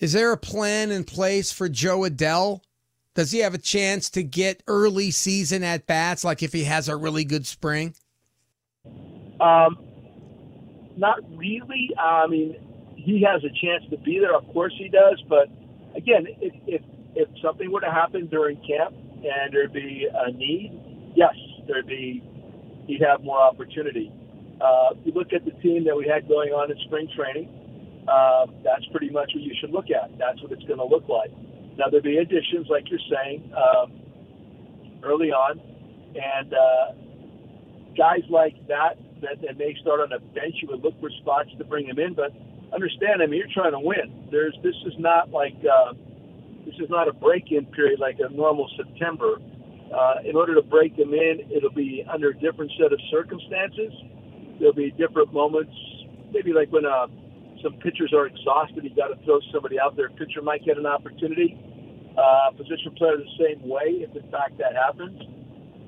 Is 0.00 0.14
there 0.14 0.32
a 0.32 0.36
plan 0.38 0.90
in 0.90 1.04
place 1.04 1.52
for 1.52 1.68
Jo 1.68 2.00
Adell? 2.00 2.62
Does 3.14 3.32
he 3.32 3.40
have 3.40 3.52
a 3.52 3.58
chance 3.58 4.08
to 4.10 4.22
get 4.22 4.62
early 4.66 5.10
season 5.10 5.62
at 5.62 5.86
bats, 5.86 6.24
like 6.24 6.42
if 6.42 6.54
he 6.54 6.64
has 6.64 6.88
a 6.88 6.96
really 6.96 7.24
good 7.24 7.46
spring? 7.46 7.94
Um, 9.40 9.78
not 10.96 11.18
really. 11.36 11.90
I 11.98 12.26
mean, 12.26 12.56
he 12.96 13.22
has 13.22 13.42
a 13.44 13.48
chance 13.48 13.84
to 13.90 13.98
be 13.98 14.18
there. 14.18 14.34
Of 14.34 14.46
course, 14.52 14.72
he 14.78 14.88
does. 14.88 15.22
But 15.28 15.48
again, 15.94 16.26
if 16.40 16.54
if, 16.66 16.82
if 17.14 17.28
something 17.42 17.70
were 17.70 17.80
to 17.80 17.90
happen 17.90 18.26
during 18.26 18.56
camp 18.56 18.94
and 18.94 19.52
there'd 19.52 19.72
be 19.72 20.06
a 20.12 20.30
need, 20.32 21.12
yes, 21.14 21.34
there'd 21.66 21.86
be 21.86 22.22
you'd 22.86 23.02
have 23.02 23.22
more 23.22 23.40
opportunity. 23.40 24.12
Uh, 24.60 24.94
you 25.04 25.12
look 25.12 25.32
at 25.32 25.44
the 25.44 25.52
team 25.62 25.84
that 25.84 25.96
we 25.96 26.06
had 26.06 26.28
going 26.28 26.50
on 26.50 26.70
in 26.70 26.78
spring 26.86 27.08
training, 27.16 27.48
uh, 28.08 28.46
that's 28.64 28.84
pretty 28.92 29.10
much 29.10 29.30
what 29.34 29.42
you 29.42 29.54
should 29.60 29.70
look 29.70 29.90
at. 29.90 30.16
That's 30.18 30.40
what 30.42 30.52
it's 30.52 30.64
going 30.64 30.78
to 30.78 30.86
look 30.86 31.08
like. 31.08 31.30
Now 31.76 31.88
there'll 31.90 32.02
be 32.02 32.18
additions, 32.18 32.68
like 32.68 32.90
you're 32.90 33.00
saying, 33.10 33.52
um, 33.56 33.92
early 35.02 35.30
on, 35.30 35.60
and 36.14 36.52
uh, 36.52 36.92
guys 37.96 38.22
like 38.28 38.54
that, 38.68 38.98
that 39.22 39.40
that 39.42 39.56
may 39.58 39.74
start 39.80 40.00
on 40.00 40.12
a 40.12 40.18
bench, 40.18 40.56
you 40.62 40.68
would 40.70 40.82
look 40.82 40.98
for 41.00 41.10
spots 41.20 41.50
to 41.58 41.64
bring 41.64 41.86
them 41.86 41.98
in. 41.98 42.14
But 42.14 42.32
understand, 42.72 43.22
I 43.22 43.26
mean, 43.26 43.38
you're 43.40 43.54
trying 43.54 43.72
to 43.72 43.80
win. 43.80 44.28
There's 44.30 44.56
this 44.62 44.74
is 44.86 44.94
not 44.98 45.30
like 45.30 45.56
uh, 45.64 45.94
this 46.64 46.74
is 46.80 46.90
not 46.90 47.08
a 47.08 47.12
break-in 47.12 47.66
period 47.66 48.00
like 48.00 48.18
a 48.20 48.32
normal 48.32 48.68
September. 48.76 49.40
Uh, 49.90 50.22
in 50.24 50.36
order 50.36 50.54
to 50.54 50.62
break 50.62 50.96
them 50.96 51.12
in, 51.12 51.40
it'll 51.50 51.74
be 51.74 52.04
under 52.12 52.30
a 52.30 52.34
different 52.34 52.70
set 52.80 52.92
of 52.92 53.00
circumstances. 53.10 53.92
There'll 54.58 54.72
be 54.72 54.92
different 54.92 55.32
moments, 55.32 55.74
maybe 56.32 56.52
like 56.52 56.70
when 56.70 56.86
uh, 56.86 57.08
some 57.62 57.74
pitchers 57.74 58.12
are 58.12 58.26
exhausted, 58.26 58.84
you 58.84 58.90
got 58.94 59.08
to 59.08 59.24
throw 59.24 59.40
somebody 59.52 59.78
out 59.78 59.96
there. 59.96 60.10
Pitcher 60.10 60.42
might 60.42 60.64
get 60.64 60.78
an 60.78 60.86
opportunity. 60.86 61.58
Uh, 62.16 62.50
position 62.56 62.92
player 62.96 63.16
the 63.16 63.24
same 63.38 63.66
way, 63.68 64.04
if 64.04 64.14
in 64.16 64.30
fact 64.30 64.58
that 64.58 64.74
happens. 64.74 65.20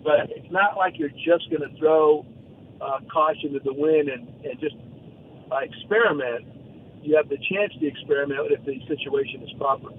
But 0.05 0.31
it's 0.31 0.50
not 0.50 0.76
like 0.76 0.99
you're 0.99 1.11
just 1.11 1.50
going 1.50 1.69
to 1.69 1.79
throw 1.79 2.25
uh, 2.81 3.00
caution 3.12 3.52
to 3.52 3.61
the 3.61 3.73
wind 3.73 4.09
and, 4.09 4.29
and 4.45 4.59
just 4.61 4.76
uh, 5.50 5.57
experiment. 5.59 6.47
You 7.02 7.17
have 7.17 7.29
the 7.29 7.38
chance 7.50 7.73
to 7.81 7.87
experiment 7.87 8.41
if 8.50 8.64
the 8.64 8.79
situation 8.87 9.43
is 9.43 9.52
proper. 9.59 9.91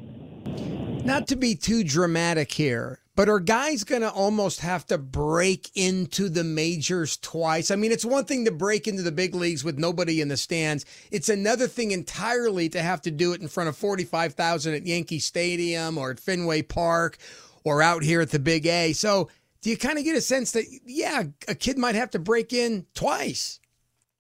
Not 1.06 1.28
to 1.28 1.36
be 1.36 1.56
too 1.56 1.84
dramatic 1.84 2.52
here, 2.52 3.00
but 3.16 3.30
are 3.30 3.40
guys 3.40 3.84
going 3.84 4.02
to 4.02 4.12
almost 4.12 4.62
have 4.62 4.86
to 4.88 4.98
break 4.98 5.70
into 5.76 6.30
the 6.30 6.44
majors 6.44 7.18
twice? 7.18 7.70
I 7.70 7.76
mean, 7.76 7.92
it's 7.92 8.06
one 8.06 8.26
thing 8.26 8.46
to 8.46 8.52
break 8.52 8.88
into 8.88 9.04
the 9.04 9.12
big 9.12 9.36
leagues 9.36 9.64
with 9.64 9.78
nobody 9.78 10.20
in 10.20 10.30
the 10.30 10.38
stands. 10.38 10.86
It's 11.12 11.30
another 11.30 11.68
thing 11.68 11.92
entirely 11.92 12.70
to 12.70 12.82
have 12.82 13.02
to 13.04 13.12
do 13.12 13.34
it 13.34 13.42
in 13.42 13.48
front 13.48 13.70
of 13.70 13.78
45,000 13.78 14.74
at 14.74 14.86
Yankee 14.86 15.20
Stadium 15.20 15.98
or 15.98 16.12
at 16.12 16.20
Fenway 16.20 16.64
Park 16.64 17.18
or 17.64 17.82
out 17.82 18.04
here 18.04 18.22
at 18.22 18.32
the 18.32 18.40
Big 18.40 18.66
A. 18.66 18.94
So, 18.94 19.30
do 19.62 19.70
you 19.70 19.78
kind 19.78 19.98
of 19.98 20.04
get 20.04 20.18
a 20.18 20.22
sense 20.22 20.52
that, 20.52 20.66
yeah, 20.86 21.24
a 21.48 21.56
kid 21.56 21.78
might 21.78 21.96
have 21.96 22.10
to 22.12 22.20
break 22.20 22.52
in 22.52 22.86
twice? 22.94 23.62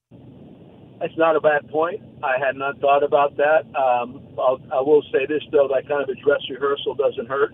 That's 0.10 1.18
not 1.18 1.36
a 1.36 1.42
bad 1.42 1.68
point. 1.70 2.02
I 2.24 2.40
had 2.40 2.56
not 2.56 2.80
thought 2.80 3.04
about 3.04 3.36
that. 3.36 3.66
Um, 3.76 4.22
I'll, 4.40 4.58
I 4.72 4.80
will 4.80 5.04
say 5.12 5.26
this, 5.26 5.44
though, 5.52 5.68
that 5.68 5.86
kind 5.86 6.02
of 6.02 6.08
a 6.08 6.16
dress 6.16 6.40
rehearsal 6.50 6.96
doesn't 6.96 7.28
hurt. 7.28 7.54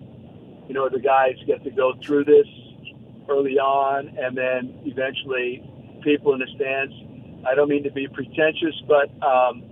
You 0.69 0.75
know, 0.75 0.87
the 0.87 0.99
guys 0.99 1.33
get 1.47 1.63
to 1.63 1.71
go 1.71 1.95
through 2.05 2.25
this 2.25 2.45
early 3.27 3.57
on, 3.57 4.07
and 4.19 4.37
then 4.37 4.79
eventually 4.85 5.63
people 6.03 6.33
in 6.33 6.39
the 6.39 6.47
stands. 6.55 6.93
I 7.49 7.55
don't 7.55 7.69
mean 7.69 7.81
to 7.85 7.91
be 7.91 8.07
pretentious, 8.07 8.75
but 8.87 9.09
um, 9.25 9.63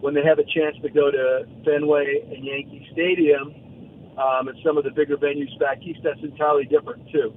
when 0.00 0.14
they 0.14 0.22
have 0.22 0.38
a 0.38 0.44
chance 0.44 0.76
to 0.82 0.88
go 0.88 1.10
to 1.10 1.48
Fenway 1.64 2.22
and 2.30 2.44
Yankee 2.44 2.86
Stadium 2.92 3.52
um, 4.16 4.46
and 4.46 4.56
some 4.64 4.78
of 4.78 4.84
the 4.84 4.92
bigger 4.92 5.16
venues 5.16 5.50
back 5.58 5.82
east, 5.82 5.98
that's 6.04 6.22
entirely 6.22 6.64
different, 6.64 7.10
too. 7.10 7.34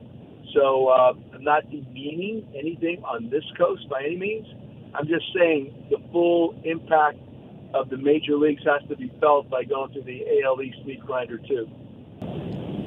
So 0.54 0.90
uh, 0.90 1.14
I'm 1.34 1.44
not 1.44 1.64
demeaning 1.72 2.48
anything 2.56 3.02
on 3.04 3.28
this 3.32 3.44
coast 3.58 3.90
by 3.90 4.04
any 4.06 4.18
means. 4.18 4.46
I'm 4.94 5.08
just 5.08 5.26
saying 5.36 5.88
the 5.90 5.98
full 6.12 6.62
impact 6.64 7.18
of 7.74 7.90
the 7.90 7.98
major 7.98 8.36
leagues 8.36 8.62
has 8.66 8.88
to 8.90 8.96
be 8.96 9.12
felt 9.20 9.50
by 9.50 9.64
going 9.64 9.94
through 9.94 10.04
the 10.04 10.44
AL 10.46 10.62
East 10.62 10.86
meat 10.86 11.00
grinder 11.04 11.40
too. 11.40 11.68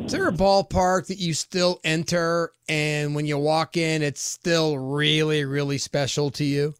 Is 0.06 0.12
there 0.12 0.28
a 0.28 0.32
ballpark 0.32 1.08
that 1.08 1.18
you 1.18 1.34
still 1.34 1.80
enter 1.82 2.52
and 2.68 3.16
when 3.16 3.26
you 3.26 3.38
walk 3.38 3.76
in, 3.76 4.02
it's 4.02 4.22
still 4.22 4.78
really, 4.78 5.44
really 5.44 5.78
special 5.78 6.30
to 6.30 6.44
you? 6.44 6.74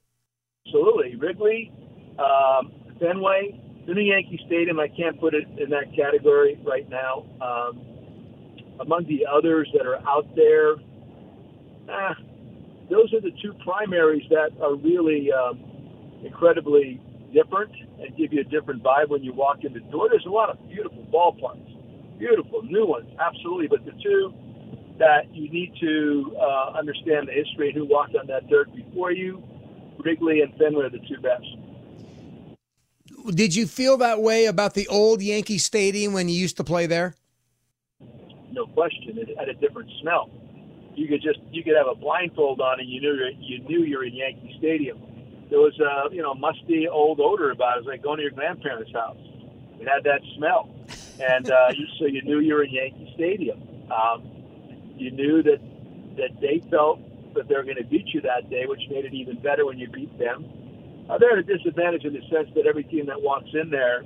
Absolutely. 0.65 1.17
Wrigley, 1.17 1.73
um, 2.21 2.71
Fenway, 3.01 3.61
the 3.85 3.95
new 3.95 4.03
Yankee 4.03 4.41
Stadium, 4.47 4.79
I 4.79 4.87
can't 4.87 5.19
put 5.19 5.35
it 5.35 5.45
in 5.59 5.71
that 5.71 5.93
category 5.97 6.57
right 6.65 6.89
now. 6.89 7.27
Um, 7.41 7.81
among 8.79 9.07
the 9.09 9.27
others 9.27 9.69
that 9.77 9.87
are 9.87 9.97
out 10.07 10.29
there, 10.37 10.77
ah, 11.91 12.15
those 12.89 13.13
are 13.13 13.21
the 13.21 13.33
two 13.43 13.55
primaries 13.65 14.23
that 14.31 14.51
are 14.63 14.77
really 14.77 15.33
um, 15.33 15.59
incredibly 16.25 17.01
different 17.35 17.73
and 17.99 18.17
give 18.17 18.33
you 18.33 18.43
a 18.43 18.45
different 18.45 18.85
vibe 18.85 19.09
when 19.09 19.25
you 19.25 19.33
walk 19.33 19.65
in 19.65 19.73
the 19.73 19.81
door. 19.81 20.09
There's 20.09 20.27
a 20.27 20.31
lot 20.31 20.49
of 20.49 20.59
beautiful 20.69 21.05
ballparks, 21.13 21.76
beautiful 22.19 22.63
new 22.63 22.87
ones, 22.87 23.09
absolutely. 23.19 23.69
But 23.69 23.85
the 23.85 23.93
two 24.03 24.33
that 24.99 25.35
you 25.35 25.51
need 25.51 25.75
to 25.81 26.37
uh, 26.41 26.73
understand 26.79 27.29
the 27.29 27.33
history 27.33 27.69
and 27.69 27.77
who 27.77 27.85
walked 27.85 28.17
on 28.17 28.27
that 28.29 28.49
dirt 28.49 28.75
before 28.75 29.13
you, 29.13 29.43
Wrigley 29.99 30.41
and 30.41 30.55
Fenway 30.57 30.87
are 30.87 30.91
the 30.91 30.99
two 31.01 31.21
best. 31.21 31.45
Did 33.35 33.55
you 33.55 33.67
feel 33.67 33.97
that 33.99 34.21
way 34.21 34.47
about 34.47 34.75
the 34.75 34.87
old 34.89 35.21
Yankee 35.21 35.59
Stadium 35.59 36.13
when 36.13 36.29
you 36.29 36.35
used 36.35 36.57
to 36.59 36.65
play 36.65 36.87
there? 36.87 37.17
No 38.53 38.67
question. 38.67 39.19
It 39.19 39.37
had 39.37 39.49
a 39.49 39.55
different 39.55 39.91
smell 40.01 40.31
you 40.97 41.07
could 41.07 41.23
just 41.23 41.39
you 41.53 41.63
could 41.63 41.77
have 41.77 41.87
a 41.87 41.95
blindfold 41.95 42.61
on 42.61 42.81
and 42.81 42.89
you 42.89 43.01
knew 43.01 43.15
you 43.39 43.59
knew 43.69 43.85
you're 43.85 44.05
in 44.05 44.15
Yankee 44.15 44.57
Stadium. 44.59 44.99
There 45.51 45.61
was 45.61 45.79
a 45.79 46.13
you 46.13 46.23
know 46.23 46.35
musty 46.35 46.89
old 46.89 47.21
odor 47.21 47.51
about 47.51 47.77
it. 47.77 47.81
It 47.81 47.85
was 47.85 47.87
like 47.87 48.03
going 48.03 48.17
to 48.17 48.23
your 48.23 48.33
grandparents' 48.33 48.93
house. 48.93 49.19
It 49.79 49.87
had 49.87 50.05
that 50.05 50.21
smell, 50.37 50.71
and 51.21 51.51
uh, 51.51 51.73
so 51.99 52.07
you 52.07 52.23
knew 52.23 52.41
you 52.41 52.55
were 52.55 52.65
in 52.65 52.71
Yankee 52.71 53.13
Stadium. 53.15 53.63
Um, 53.91 54.23
you 54.97 55.11
knew 55.11 55.43
that 55.43 55.61
that 56.17 56.41
they 56.41 56.63
felt 56.71 57.01
that 57.35 57.49
they 57.49 57.55
were 57.55 57.65
going 57.65 57.77
to 57.77 57.85
beat 57.85 58.09
you 58.15 58.21
that 58.23 58.49
day, 58.49 58.65
which 58.67 58.81
made 58.91 59.05
it 59.05 59.15
even 59.15 59.41
better 59.41 59.67
when 59.67 59.79
you 59.79 59.89
beat 59.89 60.19
them. 60.19 60.45
Uh, 61.09 61.19
they're 61.19 61.33
at 61.33 61.39
a 61.39 61.43
disadvantage 61.43 62.05
in 62.05 62.13
the 62.13 62.23
sense 62.33 62.49
that 62.55 62.67
every 62.67 62.85
team 62.85 63.07
that 63.07 63.21
walks 63.21 63.49
in 63.53 63.71
there 63.71 64.03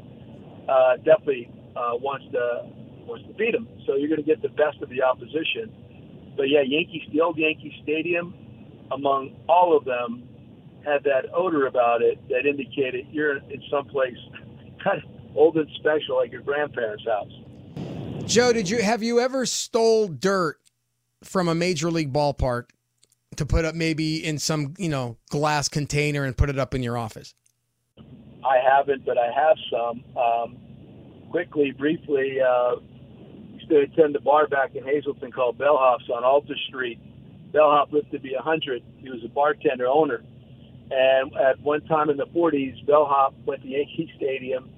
uh, 0.68 0.96
definitely 0.96 1.50
uh, 1.76 1.96
wants 1.96 2.26
to 2.32 2.66
wants 3.06 3.26
to 3.26 3.34
beat 3.34 3.52
them. 3.52 3.68
So 3.86 3.94
you're 3.96 4.08
going 4.08 4.22
to 4.22 4.26
get 4.26 4.42
the 4.42 4.50
best 4.50 4.82
of 4.82 4.88
the 4.88 5.02
opposition 5.02 5.72
but 6.40 6.48
yeah, 6.48 6.62
Yankees, 6.62 7.02
the 7.12 7.20
old 7.20 7.36
Yankee 7.36 7.74
Stadium, 7.82 8.34
among 8.90 9.36
all 9.46 9.76
of 9.76 9.84
them, 9.84 10.26
had 10.84 11.04
that 11.04 11.26
odor 11.34 11.66
about 11.66 12.00
it 12.00 12.18
that 12.30 12.46
indicated 12.46 13.06
you're 13.10 13.36
in 13.36 13.62
some 13.70 13.84
place 13.84 14.16
kind 14.82 15.02
of 15.02 15.19
old 15.34 15.56
and 15.56 15.68
special, 15.76 16.16
like 16.16 16.32
your 16.32 16.42
grandparents' 16.42 17.04
house. 17.06 17.32
Joe, 18.26 18.52
did 18.52 18.68
you 18.68 18.82
have 18.82 19.02
you 19.02 19.20
ever 19.20 19.46
stole 19.46 20.08
dirt 20.08 20.58
from 21.24 21.48
a 21.48 21.54
major 21.54 21.90
league 21.90 22.12
ballpark 22.12 22.70
to 23.36 23.46
put 23.46 23.64
up 23.64 23.74
maybe 23.74 24.24
in 24.24 24.38
some 24.38 24.74
you 24.78 24.88
know 24.88 25.16
glass 25.28 25.68
container 25.68 26.24
and 26.24 26.36
put 26.36 26.50
it 26.50 26.58
up 26.58 26.74
in 26.74 26.82
your 26.82 26.96
office? 26.96 27.34
I 28.44 28.58
haven't, 28.58 29.04
but 29.04 29.18
I 29.18 29.30
have 29.32 29.56
some. 29.70 30.04
Um, 30.16 30.56
quickly, 31.30 31.72
briefly, 31.72 32.38
uh, 32.40 32.76
used 33.52 33.68
to 33.68 33.80
attend 33.80 34.14
the 34.14 34.20
bar 34.20 34.48
back 34.48 34.74
in 34.74 34.84
Hazleton 34.84 35.30
called 35.32 35.58
Bellhop's 35.58 36.08
on 36.08 36.24
Alta 36.24 36.54
Street. 36.68 36.98
Bellhop 37.52 37.92
lived 37.92 38.10
to 38.12 38.18
be 38.18 38.34
100. 38.34 38.82
He 38.98 39.10
was 39.10 39.20
a 39.24 39.28
bartender 39.28 39.86
owner. 39.86 40.22
And 40.90 41.32
at 41.36 41.60
one 41.60 41.82
time 41.82 42.10
in 42.10 42.16
the 42.16 42.26
40s, 42.26 42.84
Bellhop 42.86 43.34
went 43.44 43.62
to 43.62 43.68
Yankee 43.68 44.12
Stadium, 44.16 44.68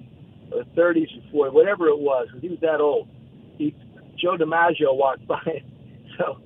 or 0.51 0.63
30s 0.75 1.33
or 1.33 1.49
40s, 1.49 1.53
whatever 1.53 1.87
it 1.87 1.99
was, 1.99 2.27
because 2.27 2.41
he 2.41 2.49
was 2.49 2.59
that 2.61 2.81
old. 2.81 3.07
He, 3.57 3.75
Joe 4.17 4.37
DiMaggio 4.37 4.95
walked 4.95 5.27
by. 5.27 5.63
So, 6.17 6.39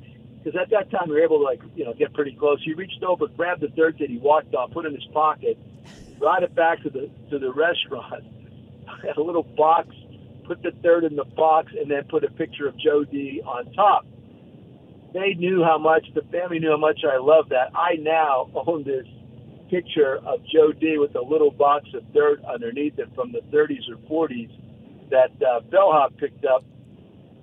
because 0.44 0.60
at 0.60 0.70
that 0.70 0.90
time 0.92 1.10
we 1.10 1.16
were 1.16 1.24
able 1.24 1.40
to 1.40 1.44
like, 1.44 1.62
you 1.76 1.84
know, 1.84 1.94
get 1.94 2.14
pretty 2.14 2.36
close. 2.36 2.62
He 2.64 2.74
reached 2.74 3.04
over, 3.04 3.28
grabbed 3.28 3.62
the 3.62 3.68
dirt 3.68 3.98
that 4.00 4.10
he 4.10 4.18
walked 4.18 4.56
on, 4.56 4.72
put 4.72 4.86
it 4.86 4.90
in 4.90 4.96
his 4.96 5.10
pocket, 5.14 5.58
brought 6.20 6.44
it 6.44 6.56
back 6.56 6.82
to 6.84 6.90
the 6.90 7.10
to 7.30 7.40
the 7.40 7.52
restaurant. 7.52 8.24
Had 9.04 9.18
a 9.18 9.22
little 9.22 9.44
box 9.44 9.90
put 10.48 10.64
the 10.64 10.72
third 10.82 11.04
in 11.04 11.16
the 11.16 11.26
box, 11.26 11.72
and 11.78 11.92
then 11.92 12.04
put 12.06 12.24
a 12.24 12.32
picture 12.32 12.68
of 12.68 12.78
Joe 12.80 13.04
D 13.04 13.42
on 13.46 13.72
top. 13.74 14.06
They 15.14 15.34
knew 15.34 15.64
how 15.64 15.78
much, 15.78 16.06
the 16.16 16.22
family 16.32 16.60
knew 16.60 16.72
how 16.72 16.78
much 16.78 17.02
I 17.04 17.18
loved 17.18 17.50
that. 17.50 17.72
I 17.76 17.96
now 18.00 18.50
own 18.56 18.84
this 18.84 19.06
picture 19.70 20.18
of 20.26 20.40
Joe 20.46 20.72
D 20.72 20.98
with 20.98 21.16
a 21.16 21.22
little 21.22 21.52
box 21.52 21.88
of 21.94 22.14
dirt 22.14 22.44
underneath 22.46 22.98
it 23.00 23.10
from 23.16 23.32
the 23.32 23.42
30s 23.56 23.90
or 23.90 24.28
40s 24.28 24.50
that 25.10 25.32
uh, 25.42 25.62
Bellhop 25.62 26.18
picked 26.18 26.46
up. 26.46 26.64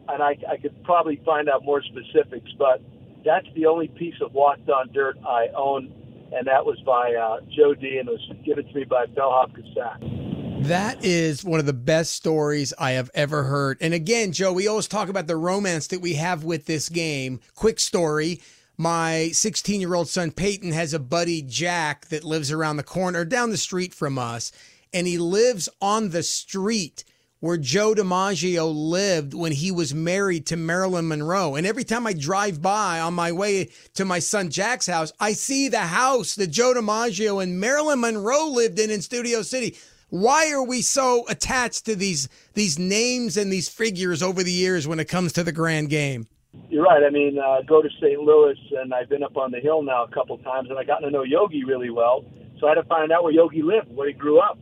And 0.09 0.23
I, 0.23 0.37
I 0.51 0.57
could 0.59 0.83
probably 0.85 1.21
find 1.25 1.49
out 1.49 1.65
more 1.65 1.83
specifics, 1.83 2.51
but 2.59 2.83
that's 3.25 3.47
the 3.55 3.67
only 3.67 3.89
piece 3.89 4.15
of 4.21 4.35
walked 4.35 4.69
on 4.69 4.93
dirt 4.93 5.17
I 5.27 5.49
own, 5.57 5.93
and 6.33 6.47
that 6.47 6.67
was 6.67 6.79
by 6.85 7.15
uh, 7.15 7.41
Joe 7.57 7.75
D, 7.75 7.99
and 7.99 8.09
it 8.09 8.13
was 8.13 8.31
given 8.45 8.67
to 8.67 8.75
me 8.75 8.85
by 8.85 9.07
Bellhop 9.07 9.53
Cassatt. 9.53 10.25
That 10.65 11.05
is 11.05 11.45
one 11.45 11.61
of 11.61 11.67
the 11.67 11.73
best 11.73 12.13
stories 12.13 12.73
I 12.79 12.93
have 12.93 13.11
ever 13.15 13.45
heard. 13.45 13.79
And 13.81 13.93
again, 13.93 14.33
Joe, 14.33 14.53
we 14.53 14.67
always 14.67 14.89
talk 14.89 15.09
about 15.09 15.27
the 15.27 15.37
romance 15.37 15.89
that 15.89 16.01
we 16.01 16.15
have 16.15 16.45
with 16.45 16.67
this 16.67 16.89
game. 16.89 17.41
Quick 17.55 17.81
story. 17.81 18.41
My 18.77 19.31
16 19.33 19.81
year 19.81 19.95
old 19.95 20.09
son 20.09 20.33
Peyton 20.33 20.73
has 20.73 20.93
a 20.93 20.99
buddy, 20.99 21.43
Jack, 21.43 22.09
that 22.09 22.25
lives 22.25 22.51
around 22.51 22.77
the 22.77 22.83
corner, 22.83 23.25
down 23.25 23.51
the 23.51 23.57
street 23.57 23.95
from 23.95 24.19
us. 24.19 24.51
And 24.93 25.07
he 25.07 25.19
lives 25.19 25.69
on 25.81 26.11
the 26.11 26.23
street 26.23 27.05
where 27.45 27.57
Joe 27.59 27.95
DiMaggio 27.95 28.73
lived 28.75 29.35
when 29.35 29.53
he 29.53 29.71
was 29.71 29.95
married 29.95 30.47
to 30.47 30.57
Marilyn 30.57 31.09
Monroe. 31.09 31.57
And 31.57 31.67
every 31.67 31.85
time 31.85 32.07
I 32.07 32.15
drive 32.15 32.63
by 32.63 33.01
on 33.01 33.13
my 33.15 33.33
way 33.33 33.71
to 33.95 34.05
my 34.05 34.19
son 34.19 34.51
Jack's 34.51 34.87
house, 34.87 35.13
I 35.21 35.35
see 35.35 35.69
the 35.69 35.81
house 35.81 36.37
that 36.37 36.47
Joe 36.47 36.73
DiMaggio 36.75 37.43
and 37.43 37.61
Marilyn 37.61 38.01
Monroe 38.01 38.49
lived 38.49 38.79
in 38.79 38.91
in 38.91 39.03
Studio 39.03 39.43
City. 39.43 39.77
Why 40.09 40.51
are 40.53 40.65
we 40.65 40.81
so 40.81 41.27
attached 41.29 41.85
to 41.87 41.95
these 41.95 42.29
these 42.55 42.79
names 42.79 43.37
and 43.37 43.53
these 43.53 43.69
figures 43.69 44.23
over 44.23 44.43
the 44.43 44.53
years 44.53 44.89
when 44.89 44.99
it 44.99 45.09
comes 45.09 45.33
to 45.35 45.45
the 45.45 45.53
grand 45.53 45.91
game? 45.91 46.27
You're 46.71 46.83
right. 46.83 47.03
I 47.05 47.11
mean, 47.11 47.39
uh, 47.39 47.63
go 47.63 47.83
to 47.83 47.89
St. 48.01 48.19
Louis, 48.19 48.59
and 48.79 48.93
I've 48.95 49.09
been 49.09 49.23
up 49.23 49.37
on 49.37 49.51
the 49.51 49.61
hill 49.61 49.83
now 49.83 50.05
a 50.05 50.09
couple 50.09 50.39
times, 50.39 50.71
and 50.71 50.79
I 50.79 50.85
got 50.85 51.01
to 51.01 51.11
know 51.11 51.23
Yogi 51.23 51.65
really 51.65 51.91
well. 51.91 52.25
So 52.59 52.67
I 52.67 52.71
had 52.71 52.83
to 52.83 52.89
find 52.89 53.13
out 53.13 53.23
where 53.23 53.33
Yogi 53.33 53.63
lived, 53.63 53.95
where 53.95 54.09
he 54.09 54.15
grew 54.15 54.41
up, 54.41 54.59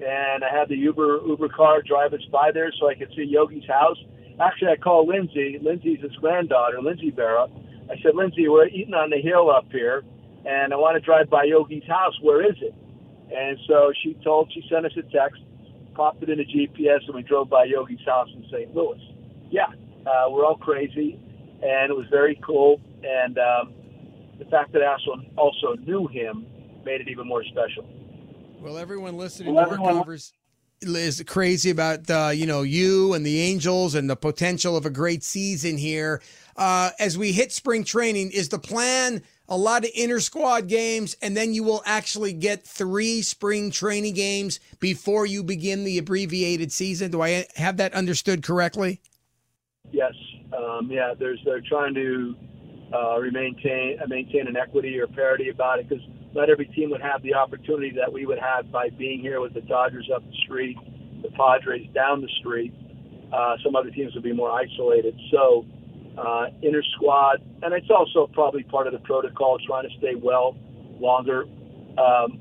and 0.00 0.44
I 0.44 0.50
had 0.50 0.68
the 0.68 0.76
Uber 0.76 1.20
Uber 1.26 1.48
car 1.48 1.82
drive 1.82 2.12
us 2.14 2.24
by 2.32 2.50
there 2.52 2.72
so 2.78 2.88
I 2.88 2.94
could 2.94 3.10
see 3.14 3.24
Yogi's 3.24 3.66
house. 3.66 3.98
Actually, 4.40 4.72
I 4.72 4.76
called 4.76 5.08
Lindsay. 5.08 5.58
Lindsay's 5.60 6.00
his 6.00 6.14
granddaughter, 6.16 6.80
Lindsay 6.80 7.10
Berra. 7.10 7.48
I 7.90 7.96
said, 8.02 8.14
Lindsay, 8.14 8.48
we're 8.48 8.66
eating 8.66 8.94
on 8.94 9.10
the 9.10 9.20
hill 9.20 9.50
up 9.50 9.66
here, 9.70 10.04
and 10.44 10.72
I 10.72 10.76
want 10.76 10.96
to 10.96 11.00
drive 11.00 11.30
by 11.30 11.44
Yogi's 11.44 11.86
house. 11.86 12.14
Where 12.20 12.44
is 12.44 12.56
it? 12.60 12.74
And 13.34 13.58
so 13.66 13.92
she 14.02 14.14
told, 14.22 14.50
she 14.52 14.62
sent 14.70 14.86
us 14.86 14.92
a 14.96 15.02
text, 15.02 15.42
popped 15.94 16.22
it 16.22 16.28
in 16.28 16.38
the 16.38 16.44
GPS, 16.44 17.06
and 17.06 17.14
we 17.14 17.22
drove 17.22 17.48
by 17.48 17.64
Yogi's 17.64 18.04
house 18.04 18.28
in 18.34 18.44
St. 18.50 18.74
Louis. 18.74 19.00
Yeah, 19.50 19.66
uh, 20.06 20.30
we're 20.30 20.44
all 20.44 20.56
crazy, 20.56 21.18
and 21.62 21.90
it 21.90 21.96
was 21.96 22.06
very 22.10 22.38
cool. 22.44 22.80
And 23.02 23.38
um, 23.38 23.74
the 24.38 24.44
fact 24.46 24.72
that 24.72 24.82
I 24.82 24.92
also 24.92 25.22
also 25.36 25.74
knew 25.82 26.06
him 26.06 26.46
made 26.84 27.00
it 27.00 27.08
even 27.08 27.26
more 27.26 27.44
special. 27.44 27.88
Well, 28.60 28.78
everyone 28.78 29.16
listening 29.16 29.54
well, 29.54 29.66
to 29.66 29.72
everyone... 29.72 29.88
our 29.88 29.98
conversation 30.00 30.36
is 30.82 31.22
crazy 31.26 31.70
about 31.70 32.10
uh, 32.10 32.30
you 32.32 32.46
know 32.46 32.62
you 32.62 33.14
and 33.14 33.24
the 33.24 33.40
Angels 33.40 33.94
and 33.94 34.08
the 34.08 34.16
potential 34.16 34.76
of 34.76 34.86
a 34.86 34.90
great 34.90 35.22
season 35.22 35.76
here. 35.76 36.22
Uh, 36.56 36.90
as 36.98 37.18
we 37.18 37.32
hit 37.32 37.52
spring 37.52 37.84
training, 37.84 38.30
is 38.30 38.48
the 38.48 38.58
plan 38.58 39.22
a 39.48 39.56
lot 39.56 39.84
of 39.84 39.90
inter 39.94 40.20
squad 40.20 40.68
games, 40.68 41.16
and 41.22 41.36
then 41.36 41.52
you 41.54 41.62
will 41.62 41.82
actually 41.86 42.32
get 42.32 42.64
three 42.64 43.22
spring 43.22 43.70
training 43.70 44.14
games 44.14 44.58
before 44.80 45.26
you 45.26 45.42
begin 45.42 45.84
the 45.84 45.98
abbreviated 45.98 46.72
season? 46.72 47.10
Do 47.10 47.22
I 47.22 47.46
have 47.56 47.76
that 47.76 47.94
understood 47.94 48.42
correctly? 48.42 49.00
Yes. 49.92 50.12
Um, 50.56 50.88
yeah. 50.90 51.14
There's 51.18 51.40
they're 51.44 51.60
trying 51.60 51.94
to 51.94 52.34
uh, 52.92 53.18
maintain 53.32 53.98
uh, 54.02 54.06
maintain 54.06 54.46
an 54.46 54.56
equity 54.56 54.98
or 54.98 55.06
parity 55.06 55.48
about 55.48 55.78
it 55.78 55.88
because 55.88 56.04
not 56.34 56.50
every 56.50 56.66
team 56.66 56.90
would 56.90 57.00
have 57.00 57.22
the 57.22 57.34
opportunity 57.34 57.90
that 57.96 58.12
we 58.12 58.26
would 58.26 58.38
have 58.38 58.70
by 58.70 58.90
being 58.90 59.20
here 59.20 59.40
with 59.40 59.54
the 59.54 59.62
Dodgers 59.62 60.10
up 60.14 60.22
the 60.22 60.36
street, 60.44 60.76
the 61.22 61.30
Padres 61.30 61.88
down 61.94 62.20
the 62.20 62.28
street. 62.40 62.74
Uh, 63.32 63.56
some 63.64 63.74
other 63.74 63.90
teams 63.90 64.14
would 64.14 64.22
be 64.22 64.32
more 64.32 64.52
isolated. 64.52 65.18
So, 65.32 65.66
uh, 66.16 66.46
inter 66.62 66.82
squad, 66.94 67.42
and 67.62 67.72
it's 67.74 67.90
also 67.90 68.28
probably 68.32 68.62
part 68.62 68.86
of 68.86 68.92
the 68.92 69.00
protocol 69.00 69.58
trying 69.66 69.88
to 69.88 69.96
stay 69.98 70.14
well 70.14 70.56
longer. 71.00 71.44
Um, 71.98 72.38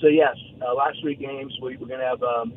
so, 0.00 0.06
yes, 0.06 0.36
uh, 0.66 0.74
last 0.74 0.98
three 1.02 1.16
games 1.16 1.52
we, 1.60 1.76
we're 1.76 1.88
going 1.88 2.00
to 2.00 2.06
have 2.06 2.22
um, 2.22 2.52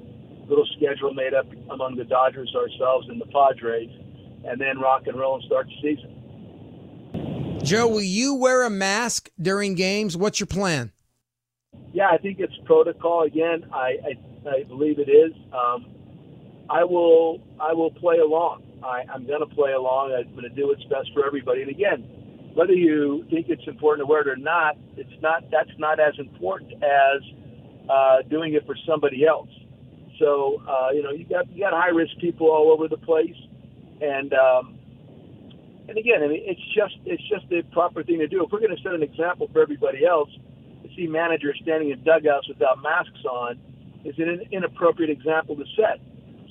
little 0.50 0.68
schedule 0.77 1.13
made 1.13 1.34
up 1.34 1.46
among 1.70 1.96
the 1.96 2.03
Dodgers, 2.03 2.53
ourselves, 2.56 3.08
and 3.10 3.22
the 3.22 3.27
Padres, 3.27 3.89
and 4.46 4.60
then 4.60 4.79
rock 4.79 5.08
and 5.08 5.18
roll 5.18 5.36
and 5.36 5.44
start 5.46 5.68
the 5.68 5.75
season. 5.82 6.15
Joe, 7.63 7.88
will 7.88 8.01
you 8.01 8.36
wear 8.36 8.63
a 8.63 8.70
mask 8.70 9.29
during 9.39 9.75
games? 9.75 10.18
What's 10.18 10.39
your 10.39 10.48
plan? 10.48 10.91
Yeah, 11.94 12.10
I 12.10 12.18
think 12.18 12.39
it's 12.39 12.53
protocol. 12.65 13.24
Again, 13.24 13.65
I, 13.74 13.98
I, 14.46 14.50
I 14.50 14.63
believe 14.63 15.00
it 15.00 15.10
is. 15.10 15.34
Um, 15.53 15.86
I 16.70 16.84
will 16.84 17.41
I 17.60 17.74
will 17.74 17.91
play 17.91 18.18
along. 18.18 18.63
I, 18.84 19.03
I'm 19.12 19.25
going 19.25 19.41
to 19.41 19.56
play 19.56 19.72
along. 19.72 20.13
I'm 20.13 20.32
going 20.32 20.44
to 20.44 20.50
do 20.50 20.68
what's 20.68 20.84
best 20.86 21.10
for 21.13 21.25
everybody. 21.25 21.62
And 21.62 21.70
again, 21.70 22.01
whether 22.53 22.74
you 22.74 23.25
think 23.29 23.50
it's 23.50 23.68
important 23.68 24.08
to 24.08 24.10
wear 24.10 24.22
it 24.22 24.27
or 24.27 24.38
not, 24.38 24.77
it's 24.96 25.22
not. 25.22 25.44
That's 25.51 25.72
not 25.77 26.00
as 26.00 26.14
important 26.18 26.74
as 26.83 27.22
uh, 27.90 28.22
doing 28.29 28.53
it 28.53 28.66
for 28.66 28.75
somebody 28.88 29.25
else. 29.25 29.50
So 30.20 30.62
uh, 30.68 30.90
you 30.94 31.01
know, 31.01 31.12
you 31.12 31.25
got 31.25 31.50
you 31.51 31.62
got 31.62 31.74
high 31.74 31.90
risk 31.90 32.18
people 32.20 32.48
all 32.48 32.72
over 32.72 32.88
the 32.88 32.98
place, 32.98 33.36
and 34.01 34.34
um, 34.34 34.77
and 35.88 35.98
again, 35.98 36.22
I 36.24 36.27
mean, 36.27 36.44
it's 36.46 36.62
just 36.75 36.96
it's 37.05 37.24
just 37.29 37.50
the 37.50 37.64
proper 37.72 38.03
thing 38.03 38.20
to 38.20 38.27
do. 38.27 38.44
If 38.44 38.51
we're 38.51 38.60
going 38.60 38.75
to 38.75 38.84
set 38.84 38.94
an 38.94 39.03
example 39.03 39.50
for 39.51 39.62
everybody 39.62 40.05
else, 40.05 40.29
to 40.84 40.90
see 40.96 41.08
managers 41.08 41.60
standing 41.62 41.90
in 41.92 42.03
dugouts 42.03 42.48
without 42.48 42.82
masks 42.82 43.25
on 43.25 43.60
is 44.05 44.16
an 44.18 44.42
inappropriate 44.51 45.10
example 45.10 45.55
to 45.55 45.66
set. 45.75 46.00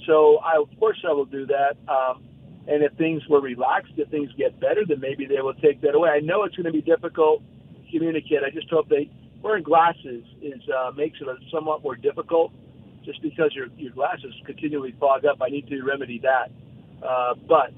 So, 0.07 0.39
I, 0.39 0.57
of 0.61 0.69
course, 0.79 0.99
I 1.07 1.13
will 1.13 1.25
do 1.25 1.47
that. 1.47 1.77
Um, 1.89 2.23
and 2.67 2.83
if 2.83 2.93
things 2.95 3.23
were 3.29 3.41
relaxed, 3.41 3.93
if 3.97 4.09
things 4.11 4.31
get 4.37 4.61
better, 4.61 4.85
then 4.87 5.01
maybe 5.01 5.25
they 5.25 5.41
will 5.41 5.55
take 5.55 5.81
that 5.83 5.95
away. 5.95 6.11
I 6.11 6.21
know 6.21 6.45
it's 6.45 6.55
going 6.55 6.67
to 6.67 6.73
be 6.73 6.83
difficult 6.83 7.43
to 7.75 7.99
communicate. 7.99 8.43
I 8.45 8.51
just 8.51 8.69
hope 8.69 8.89
they 8.89 9.11
wearing 9.43 9.63
glasses 9.63 10.25
is 10.43 10.61
uh, 10.69 10.91
makes 10.97 11.19
it 11.21 11.27
somewhat 11.51 11.83
more 11.83 11.95
difficult, 11.95 12.53
just 13.09 13.23
because 13.23 13.55
your 13.55 13.69
your 13.79 13.93
glasses 13.93 14.35
continually 14.45 14.95
fog 15.01 15.25
up. 15.25 15.39
I 15.41 15.49
need 15.49 15.67
to 15.69 15.83
remedy 15.83 16.21
that. 16.23 16.51
Uh, 17.03 17.35
but 17.49 17.73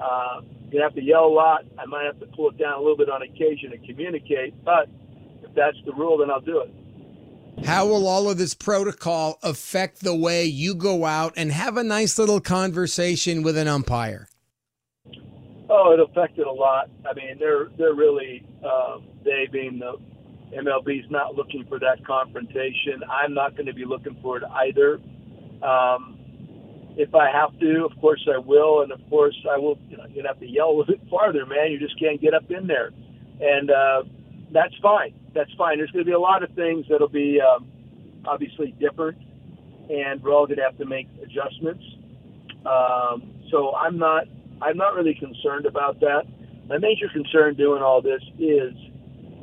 uh, 0.00 0.42
you 0.70 0.80
have 0.80 0.94
to 0.94 1.02
yell 1.02 1.24
a 1.24 1.34
lot. 1.34 1.64
I 1.76 1.86
might 1.86 2.04
have 2.04 2.20
to 2.20 2.26
pull 2.26 2.50
it 2.50 2.58
down 2.58 2.74
a 2.74 2.78
little 2.78 2.96
bit 2.96 3.08
on 3.10 3.22
occasion 3.22 3.72
to 3.72 3.78
communicate, 3.78 4.54
but 4.64 4.88
if 5.42 5.52
that's 5.54 5.76
the 5.86 5.92
rule, 5.92 6.18
then 6.18 6.30
I'll 6.30 6.40
do 6.40 6.60
it. 6.60 7.66
How 7.66 7.86
will 7.86 8.06
all 8.06 8.30
of 8.30 8.38
this 8.38 8.54
protocol 8.54 9.38
affect 9.42 10.04
the 10.04 10.14
way 10.14 10.44
you 10.44 10.74
go 10.74 11.04
out 11.04 11.32
and 11.36 11.50
have 11.50 11.76
a 11.76 11.82
nice 11.82 12.18
little 12.18 12.40
conversation 12.40 13.42
with 13.42 13.56
an 13.56 13.66
umpire? 13.66 14.28
Oh, 15.68 15.92
it 15.92 15.98
affected 15.98 16.46
a 16.46 16.52
lot. 16.52 16.90
I 17.08 17.12
mean, 17.14 17.38
they're 17.40 17.70
they're 17.76 17.94
really 17.94 18.46
um, 18.62 19.04
they 19.24 19.48
being 19.50 19.80
the 19.80 19.96
MLB's 20.52 21.10
not 21.10 21.34
looking 21.34 21.64
for 21.68 21.78
that 21.80 22.04
confrontation. 22.06 23.02
I'm 23.10 23.34
not 23.34 23.56
going 23.56 23.66
to 23.66 23.74
be 23.74 23.84
looking 23.84 24.16
for 24.22 24.38
it 24.38 24.44
either. 24.44 25.00
Um, 25.62 26.18
if 26.96 27.14
I 27.14 27.30
have 27.30 27.58
to, 27.60 27.84
of 27.84 27.98
course 28.00 28.26
I 28.32 28.38
will, 28.38 28.82
and 28.82 28.90
of 28.90 29.00
course 29.10 29.36
I 29.50 29.58
will. 29.58 29.78
You 29.88 29.98
know, 29.98 30.04
you're 30.04 30.22
gonna 30.22 30.28
have 30.28 30.40
to 30.40 30.48
yell 30.48 30.68
a 30.68 30.74
little 30.78 30.86
bit 30.86 31.00
farther, 31.10 31.44
man. 31.44 31.70
You 31.70 31.78
just 31.78 31.98
can't 32.00 32.20
get 32.20 32.32
up 32.32 32.50
in 32.50 32.66
there, 32.66 32.90
and 33.40 33.70
uh, 33.70 34.02
that's 34.50 34.74
fine. 34.80 35.12
That's 35.34 35.52
fine. 35.58 35.78
There's 35.78 35.90
going 35.90 36.04
to 36.04 36.08
be 36.08 36.14
a 36.14 36.18
lot 36.18 36.42
of 36.42 36.50
things 36.52 36.86
that'll 36.88 37.08
be 37.08 37.38
um, 37.40 37.70
obviously 38.24 38.74
different, 38.80 39.18
and 39.90 40.22
we're 40.22 40.32
all 40.32 40.46
going 40.46 40.56
to 40.56 40.62
have 40.62 40.78
to 40.78 40.86
make 40.86 41.08
adjustments. 41.22 41.84
Um, 42.64 43.30
so 43.50 43.74
I'm 43.74 43.98
not. 43.98 44.24
I'm 44.62 44.78
not 44.78 44.94
really 44.94 45.14
concerned 45.14 45.66
about 45.66 46.00
that. 46.00 46.22
My 46.66 46.78
major 46.78 47.08
concern 47.12 47.54
doing 47.56 47.82
all 47.82 48.00
this 48.00 48.22
is 48.38 48.72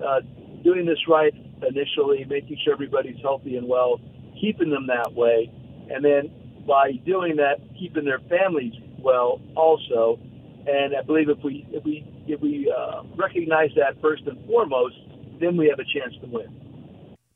uh, 0.04 0.22
doing 0.64 0.86
this 0.86 1.00
right 1.08 1.34
initially, 1.68 2.26
making 2.26 2.58
sure 2.64 2.74
everybody's 2.74 3.20
healthy 3.22 3.58
and 3.58 3.68
well, 3.68 4.00
keeping 4.40 4.70
them 4.70 4.88
that 4.88 5.14
way, 5.14 5.52
and 5.90 6.04
then 6.04 6.32
by 6.68 6.94
doing 7.06 7.36
that, 7.38 7.60
keeping 7.78 8.06
their 8.06 8.20
families 8.30 8.74
well 9.00 9.42
also. 9.56 10.20
And 10.66 10.96
I 10.96 11.02
believe 11.02 11.30
if 11.30 11.44
we 11.44 11.68
if 11.72 11.84
we 11.84 12.06
if 12.28 12.40
we 12.40 12.74
uh, 12.76 13.04
recognize 13.16 13.72
that 13.76 14.02
first 14.02 14.24
and 14.26 14.46
foremost, 14.48 14.96
then 15.40 15.58
we 15.58 15.68
have 15.68 15.80
a 15.80 15.84
chance 15.84 16.14
to 16.22 16.28
win. 16.28 16.64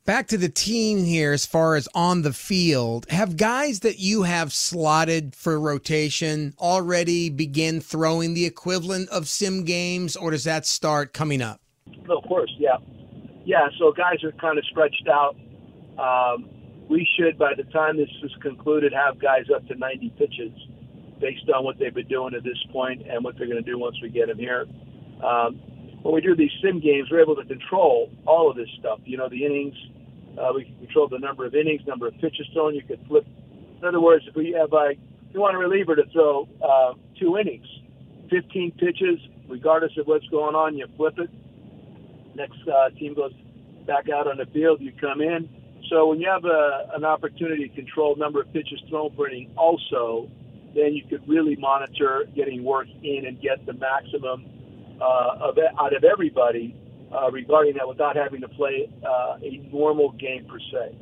Back 0.05 0.27
to 0.27 0.37
the 0.37 0.47
team 0.47 1.03
here, 1.03 1.33
as 1.33 1.45
far 1.45 1.75
as 1.75 1.89
on 1.93 2.21
the 2.21 2.31
field, 2.31 3.05
have 3.09 3.35
guys 3.35 3.81
that 3.81 3.99
you 3.99 4.23
have 4.23 4.53
slotted 4.53 5.35
for 5.35 5.59
rotation 5.59 6.53
already 6.59 7.29
begin 7.29 7.81
throwing 7.81 8.33
the 8.33 8.45
equivalent 8.45 9.09
of 9.09 9.27
sim 9.27 9.65
games, 9.65 10.15
or 10.15 10.31
does 10.31 10.45
that 10.45 10.65
start 10.65 11.11
coming 11.11 11.41
up? 11.41 11.59
of 12.09 12.23
course, 12.23 12.53
yeah, 12.57 12.77
yeah. 13.47 13.69
So 13.79 13.93
guys 13.93 14.21
are 14.25 14.33
kind 14.33 14.57
of 14.59 14.65
stretched 14.65 15.07
out. 15.07 15.37
Um, 15.97 16.49
we 16.89 17.07
should, 17.17 17.37
by 17.37 17.53
the 17.55 17.63
time 17.63 17.95
this 17.95 18.09
is 18.21 18.31
concluded, 18.41 18.91
have 18.91 19.19
guys 19.19 19.45
up 19.55 19.65
to 19.69 19.75
90 19.75 20.09
pitches 20.17 20.51
based 21.21 21.49
on 21.55 21.63
what 21.63 21.79
they've 21.79 21.93
been 21.93 22.07
doing 22.07 22.35
at 22.35 22.43
this 22.43 22.61
point 22.73 23.07
and 23.07 23.23
what 23.23 23.37
they're 23.37 23.47
going 23.47 23.63
to 23.63 23.69
do 23.69 23.79
once 23.79 23.95
we 24.01 24.09
get 24.09 24.27
them 24.27 24.37
here. 24.37 24.67
Um, 25.23 25.55
when 26.03 26.13
we 26.13 26.21
do 26.21 26.35
these 26.35 26.51
sim 26.61 26.81
games, 26.81 27.07
we're 27.09 27.21
able 27.21 27.37
to 27.37 27.45
control 27.45 28.11
all 28.25 28.51
of 28.51 28.57
this 28.57 28.67
stuff. 28.79 28.99
You 29.05 29.17
know, 29.17 29.29
the 29.29 29.45
innings, 29.45 29.75
uh, 30.37 30.51
we 30.53 30.65
can 30.65 30.77
control 30.79 31.07
the 31.07 31.17
number 31.17 31.45
of 31.45 31.55
innings, 31.55 31.81
number 31.87 32.07
of 32.07 32.15
pitches 32.19 32.47
thrown. 32.53 32.75
You 32.75 32.83
could 32.83 32.99
flip. 33.07 33.25
In 33.79 33.87
other 33.87 34.01
words, 34.01 34.25
if 34.27 34.35
we 34.35 34.51
have 34.59 34.73
like, 34.73 34.99
if 35.29 35.33
you 35.33 35.39
want 35.39 35.55
a 35.55 35.57
reliever 35.57 35.95
to 35.95 36.03
throw 36.11 36.49
uh, 36.61 36.93
two 37.17 37.37
innings, 37.37 37.67
15 38.29 38.71
pitches, 38.71 39.19
regardless 39.47 39.93
of 39.97 40.05
what's 40.05 40.27
going 40.27 40.55
on, 40.55 40.75
you 40.77 40.85
flip 40.97 41.17
it. 41.17 41.29
Next 42.37 42.59
uh, 42.67 42.89
team 42.91 43.13
goes 43.13 43.33
back 43.85 44.09
out 44.09 44.27
on 44.27 44.37
the 44.37 44.45
field. 44.45 44.79
You 44.79 44.93
come 45.01 45.21
in 45.21 45.49
so 45.89 46.07
when 46.07 46.19
you 46.19 46.27
have 46.29 46.45
a, 46.45 46.89
an 46.95 47.05
opportunity 47.05 47.67
to 47.67 47.75
control 47.75 48.15
number 48.15 48.41
of 48.41 48.51
pitches 48.51 48.81
thrown 48.89 49.15
per 49.15 49.27
inning, 49.29 49.51
also, 49.57 50.29
then 50.75 50.93
you 50.93 51.03
could 51.09 51.27
really 51.27 51.55
monitor 51.55 52.25
getting 52.35 52.63
work 52.63 52.87
in 53.03 53.25
and 53.25 53.41
get 53.41 53.65
the 53.65 53.73
maximum 53.73 54.45
uh, 55.01 55.37
of 55.39 55.57
out 55.79 55.95
of 55.95 56.03
everybody 56.03 56.75
uh, 57.11 57.31
regarding 57.31 57.75
that 57.75 57.87
without 57.87 58.15
having 58.15 58.41
to 58.41 58.49
play 58.49 58.89
uh, 59.05 59.37
a 59.41 59.69
normal 59.71 60.11
game 60.13 60.45
per 60.45 60.59
se. 60.59 60.97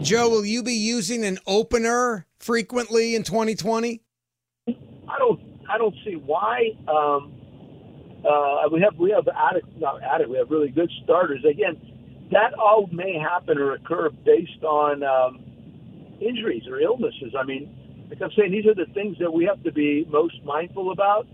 Joe, 0.00 0.28
will 0.30 0.44
you 0.44 0.62
be 0.62 0.72
using 0.72 1.24
an 1.24 1.38
opener 1.46 2.26
frequently 2.38 3.14
in 3.14 3.22
2020? 3.22 4.02
I 4.66 4.72
don't. 5.18 5.40
I 5.68 5.78
don't 5.78 5.94
see 6.04 6.16
why. 6.16 6.70
Um, 6.88 7.32
uh, 8.28 8.68
we 8.70 8.80
have 8.80 8.96
we 8.98 9.10
have 9.10 9.28
added 9.28 9.64
not 9.78 10.02
added. 10.02 10.28
We 10.28 10.38
have 10.38 10.50
really 10.50 10.70
good 10.70 10.90
starters. 11.04 11.44
Again, 11.44 11.80
that 12.30 12.54
all 12.54 12.88
may 12.92 13.18
happen 13.18 13.58
or 13.58 13.72
occur 13.72 14.10
based 14.24 14.62
on 14.62 15.02
um, 15.02 15.44
injuries 16.20 16.66
or 16.68 16.80
illnesses. 16.80 17.34
I 17.38 17.44
mean, 17.44 18.06
like 18.08 18.22
I'm 18.22 18.30
saying, 18.36 18.52
these 18.52 18.66
are 18.66 18.74
the 18.74 18.90
things 18.92 19.18
that 19.18 19.32
we 19.32 19.44
have 19.46 19.62
to 19.64 19.72
be 19.72 20.06
most 20.10 20.42
mindful 20.44 20.92
about. 20.92 21.26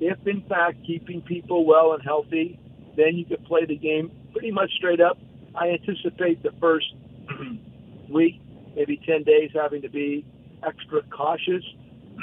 If 0.00 0.26
in 0.26 0.42
fact 0.48 0.78
keeping 0.86 1.20
people 1.20 1.66
well 1.66 1.92
and 1.92 2.02
healthy, 2.02 2.58
then 2.96 3.16
you 3.16 3.24
could 3.24 3.44
play 3.44 3.66
the 3.66 3.76
game 3.76 4.10
pretty 4.32 4.50
much 4.50 4.70
straight 4.76 5.00
up. 5.00 5.18
I 5.54 5.70
anticipate 5.70 6.42
the 6.42 6.52
first 6.60 6.86
week, 8.08 8.40
maybe 8.74 9.00
10 9.06 9.24
days, 9.24 9.50
having 9.54 9.82
to 9.82 9.88
be 9.88 10.24
extra 10.66 11.02
cautious. 11.10 11.64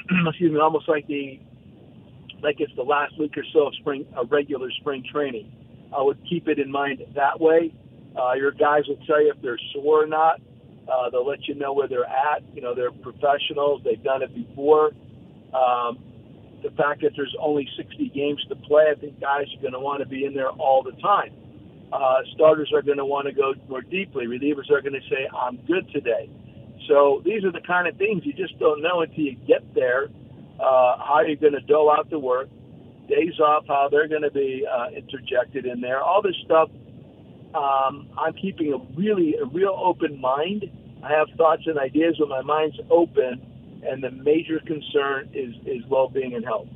Excuse 0.27 0.51
me, 0.51 0.60
almost 0.60 0.88
like 0.88 1.06
the 1.08 1.39
like 2.41 2.60
it's 2.60 2.73
the 2.76 2.84
last 2.84 3.17
week 3.19 3.38
or 3.38 3.43
so 3.54 3.67
of 3.67 3.76
spring, 3.76 4.06
a 4.15 4.26
regular 4.26 4.69
spring 4.80 5.04
training. 5.12 5.52
I 5.95 6.02
would 6.02 6.19
keep 6.30 6.47
it 6.47 6.60
in 6.60 6.71
mind 6.71 7.02
that 7.15 7.39
way. 7.39 7.73
Uh, 8.17 8.34
your 8.34 8.52
guys 8.52 8.84
will 8.88 9.00
tell 9.06 9.21
you 9.21 9.32
if 9.36 9.41
they're 9.41 9.60
sore 9.73 10.04
or 10.04 10.08
not. 10.08 10.41
Uh, 10.91 11.10
they'll 11.10 11.28
let 11.28 11.47
you 11.47 11.56
know 11.56 11.73
where 11.73 11.88
they're 11.88 12.06
at. 12.06 12.43
You 12.54 12.62
know, 12.62 12.73
they're 12.73 12.91
professionals. 12.91 13.82
They've 13.84 14.02
done 14.04 14.21
it 14.23 14.34
before. 14.34 14.91
Um, 15.54 16.00
the 16.63 16.71
fact 16.71 17.02
that 17.02 17.12
there's 17.15 17.36
only 17.39 17.67
60 17.78 18.10
games 18.10 18.43
to 18.50 18.56
play, 18.56 18.86
I 18.91 19.00
think 19.00 19.19
guys 19.19 19.45
are 19.56 19.62
going 19.62 19.73
to 19.73 19.80
want 19.80 20.02
to 20.02 20.08
be 20.08 20.26
in 20.26 20.34
there 20.34 20.50
all 20.50 20.84
the 20.84 20.93
time. 21.02 21.34
Uh, 21.91 22.19
starters 22.36 22.71
are 22.73 22.82
going 22.82 22.97
to 22.97 23.06
want 23.06 23.28
to 23.28 23.34
go 23.34 23.54
more 23.69 23.82
deeply. 23.82 24.26
Relievers 24.26 24.69
are 24.71 24.82
going 24.82 24.93
to 24.93 25.08
say, 25.10 25.28
I'm 25.36 25.58
good 25.67 25.89
today. 25.91 26.30
So 26.88 27.21
these 27.23 27.43
are 27.43 27.52
the 27.52 27.62
kind 27.62 27.88
of 27.88 27.97
things 27.97 28.26
you 28.26 28.34
just 28.34 28.58
don't 28.60 28.82
know 28.82 29.02
until 29.02 29.23
you 29.23 29.36
get 29.47 29.73
there. 29.73 30.10
Uh, 30.60 30.98
how 30.98 31.22
you're 31.26 31.36
going 31.36 31.54
to 31.54 31.62
dole 31.62 31.91
out 31.91 32.10
the 32.10 32.20
work, 32.20 32.50
days 33.08 33.39
off, 33.39 33.65
how 33.67 33.89
they're 33.91 34.08
going 34.08 34.24
to 34.24 34.32
be 34.32 34.65
uh, 34.65 34.89
interjected 34.89 35.65
in 35.65 35.82
there. 35.82 36.02
All 36.02 36.22
this 36.22 36.36
stuff 36.46 36.70
um, 37.58 38.10
I'm 38.17 38.34
keeping 38.34 38.74
a 38.74 38.78
really 39.00 39.36
a 39.36 39.46
real 39.46 39.80
open 39.84 40.20
mind. 40.20 40.65
I 41.04 41.10
have 41.12 41.28
thoughts 41.38 41.63
and 41.65 41.78
ideas, 41.80 42.15
but 42.20 42.28
my 42.30 42.41
mind's 42.41 42.78
open, 42.89 43.82
and 43.86 44.04
the 44.04 44.12
major 44.12 44.60
concern 44.60 45.30
is 45.34 45.56
is 45.65 45.84
well 45.89 46.10
being 46.10 46.36
and 46.36 46.43
health. 46.43 46.67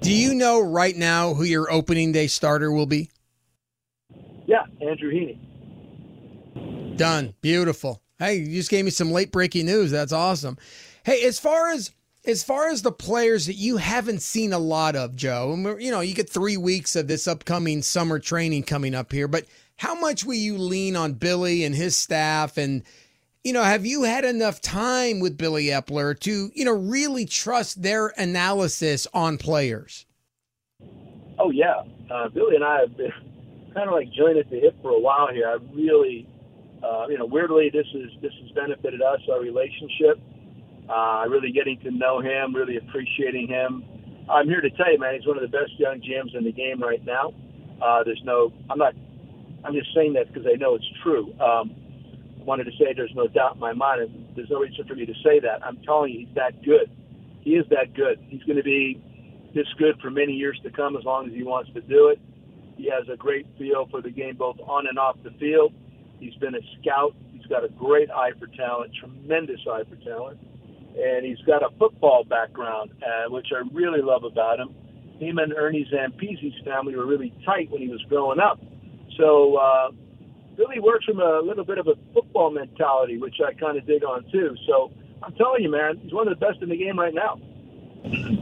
Do 0.00 0.12
you 0.12 0.34
know 0.34 0.60
right 0.60 0.96
now 0.96 1.34
who 1.34 1.44
your 1.44 1.70
opening 1.70 2.12
day 2.12 2.26
starter 2.26 2.72
will 2.72 2.86
be? 2.86 3.10
Yeah, 4.46 4.64
Andrew 4.80 5.12
Heaney. 5.12 5.36
Done. 6.96 7.34
Beautiful. 7.42 8.00
Hey, 8.18 8.36
you 8.36 8.56
just 8.56 8.70
gave 8.70 8.84
me 8.84 8.90
some 8.90 9.10
late 9.10 9.30
breaking 9.30 9.66
news. 9.66 9.90
That's 9.90 10.12
awesome. 10.12 10.56
Hey, 11.04 11.24
as 11.24 11.38
far 11.38 11.70
as 11.70 11.90
as 12.26 12.42
far 12.42 12.68
as 12.68 12.82
the 12.82 12.92
players 12.92 13.46
that 13.46 13.54
you 13.54 13.78
haven't 13.78 14.22
seen 14.22 14.52
a 14.52 14.58
lot 14.58 14.94
of, 14.94 15.16
Joe, 15.16 15.52
and 15.52 15.82
you 15.82 15.90
know, 15.90 16.00
you 16.00 16.14
get 16.14 16.28
three 16.28 16.56
weeks 16.56 16.94
of 16.96 17.08
this 17.08 17.26
upcoming 17.26 17.82
summer 17.82 18.18
training 18.18 18.64
coming 18.64 18.94
up 18.94 19.12
here, 19.12 19.28
but 19.28 19.46
how 19.76 19.98
much 19.98 20.24
will 20.24 20.34
you 20.34 20.58
lean 20.58 20.96
on 20.96 21.14
Billy 21.14 21.64
and 21.64 21.74
his 21.74 21.96
staff? 21.96 22.58
And, 22.58 22.82
you 23.42 23.54
know, 23.54 23.62
have 23.62 23.86
you 23.86 24.02
had 24.02 24.26
enough 24.26 24.60
time 24.60 25.20
with 25.20 25.38
Billy 25.38 25.66
Eppler 25.66 26.18
to, 26.20 26.50
you 26.54 26.64
know, 26.64 26.74
really 26.74 27.24
trust 27.24 27.82
their 27.82 28.08
analysis 28.18 29.06
on 29.14 29.38
players? 29.38 30.04
Oh, 31.38 31.50
yeah. 31.50 31.82
Uh, 32.10 32.28
Billy 32.28 32.56
and 32.56 32.64
I 32.64 32.80
have 32.80 32.96
been 32.98 33.12
kind 33.74 33.88
of 33.88 33.94
like 33.94 34.12
joined 34.12 34.36
at 34.36 34.50
the 34.50 34.60
hip 34.60 34.76
for 34.82 34.90
a 34.90 35.00
while 35.00 35.28
here. 35.32 35.48
I 35.48 35.56
really, 35.74 36.28
uh, 36.84 37.06
you 37.08 37.16
know, 37.16 37.24
weirdly, 37.24 37.70
this 37.72 37.86
is 37.94 38.10
this 38.20 38.32
has 38.42 38.50
benefited 38.50 39.00
us, 39.00 39.20
our 39.32 39.40
relationship 39.40 40.20
uh, 40.90 41.24
really 41.28 41.52
getting 41.52 41.78
to 41.80 41.90
know 41.90 42.20
him, 42.20 42.54
really 42.54 42.76
appreciating 42.76 43.46
him. 43.46 43.84
I'm 44.28 44.46
here 44.46 44.60
to 44.60 44.70
tell 44.70 44.92
you, 44.92 44.98
man, 44.98 45.14
he's 45.14 45.26
one 45.26 45.36
of 45.36 45.42
the 45.42 45.56
best 45.56 45.78
young 45.78 46.00
GMs 46.00 46.36
in 46.36 46.44
the 46.44 46.52
game 46.52 46.82
right 46.82 47.04
now. 47.04 47.32
Uh, 47.80 48.02
there's 48.04 48.20
no, 48.24 48.52
I'm 48.68 48.78
not, 48.78 48.94
I'm 49.64 49.74
just 49.74 49.94
saying 49.94 50.14
that 50.14 50.32
because 50.32 50.46
I 50.52 50.56
know 50.56 50.74
it's 50.74 50.88
true. 51.02 51.32
Um, 51.40 51.74
I 52.40 52.44
wanted 52.44 52.64
to 52.64 52.72
say 52.72 52.92
there's 52.94 53.14
no 53.14 53.28
doubt 53.28 53.54
in 53.54 53.60
my 53.60 53.72
mind, 53.72 54.02
and 54.02 54.28
there's 54.34 54.50
no 54.50 54.58
reason 54.58 54.86
for 54.86 54.94
me 54.94 55.06
to 55.06 55.14
say 55.24 55.40
that. 55.40 55.64
I'm 55.64 55.78
telling 55.82 56.12
you, 56.12 56.26
he's 56.26 56.34
that 56.34 56.62
good. 56.64 56.90
He 57.40 57.50
is 57.50 57.66
that 57.70 57.94
good. 57.94 58.18
He's 58.28 58.42
going 58.42 58.56
to 58.56 58.62
be 58.62 59.02
this 59.54 59.66
good 59.78 59.98
for 60.00 60.10
many 60.10 60.32
years 60.32 60.58
to 60.64 60.70
come 60.70 60.96
as 60.96 61.04
long 61.04 61.26
as 61.28 61.32
he 61.34 61.42
wants 61.42 61.72
to 61.74 61.80
do 61.80 62.08
it. 62.08 62.20
He 62.76 62.90
has 62.90 63.08
a 63.12 63.16
great 63.16 63.46
feel 63.58 63.86
for 63.90 64.00
the 64.00 64.10
game, 64.10 64.36
both 64.36 64.58
on 64.60 64.86
and 64.86 64.98
off 64.98 65.16
the 65.22 65.30
field. 65.38 65.72
He's 66.18 66.34
been 66.34 66.54
a 66.54 66.60
scout. 66.80 67.14
He's 67.32 67.46
got 67.46 67.64
a 67.64 67.68
great 67.68 68.10
eye 68.10 68.32
for 68.38 68.46
talent, 68.48 68.92
tremendous 68.98 69.60
eye 69.70 69.84
for 69.88 69.96
talent 69.96 70.38
and 70.98 71.24
he's 71.24 71.40
got 71.46 71.62
a 71.62 71.70
football 71.78 72.24
background, 72.24 72.90
uh, 73.02 73.30
which 73.30 73.48
I 73.54 73.62
really 73.72 74.02
love 74.02 74.24
about 74.24 74.60
him. 74.60 74.74
Him 75.18 75.38
and 75.38 75.52
Ernie 75.52 75.86
Zampese's 75.92 76.54
family 76.64 76.96
were 76.96 77.06
really 77.06 77.32
tight 77.44 77.70
when 77.70 77.82
he 77.82 77.88
was 77.88 78.02
growing 78.08 78.40
up. 78.40 78.60
So 79.18 79.56
uh, 79.56 79.90
Billy 80.56 80.80
works 80.80 81.04
from 81.04 81.20
a 81.20 81.40
little 81.40 81.64
bit 81.64 81.78
of 81.78 81.86
a 81.88 81.94
football 82.14 82.50
mentality, 82.50 83.18
which 83.18 83.36
I 83.46 83.52
kind 83.54 83.76
of 83.76 83.86
dig 83.86 84.02
on 84.02 84.24
too. 84.32 84.56
So 84.66 84.92
I'm 85.22 85.34
telling 85.34 85.62
you, 85.62 85.70
man, 85.70 85.98
he's 86.02 86.12
one 86.12 86.26
of 86.28 86.38
the 86.38 86.44
best 86.44 86.62
in 86.62 86.68
the 86.68 86.76
game 86.76 86.98
right 86.98 87.14
now. 87.14 87.38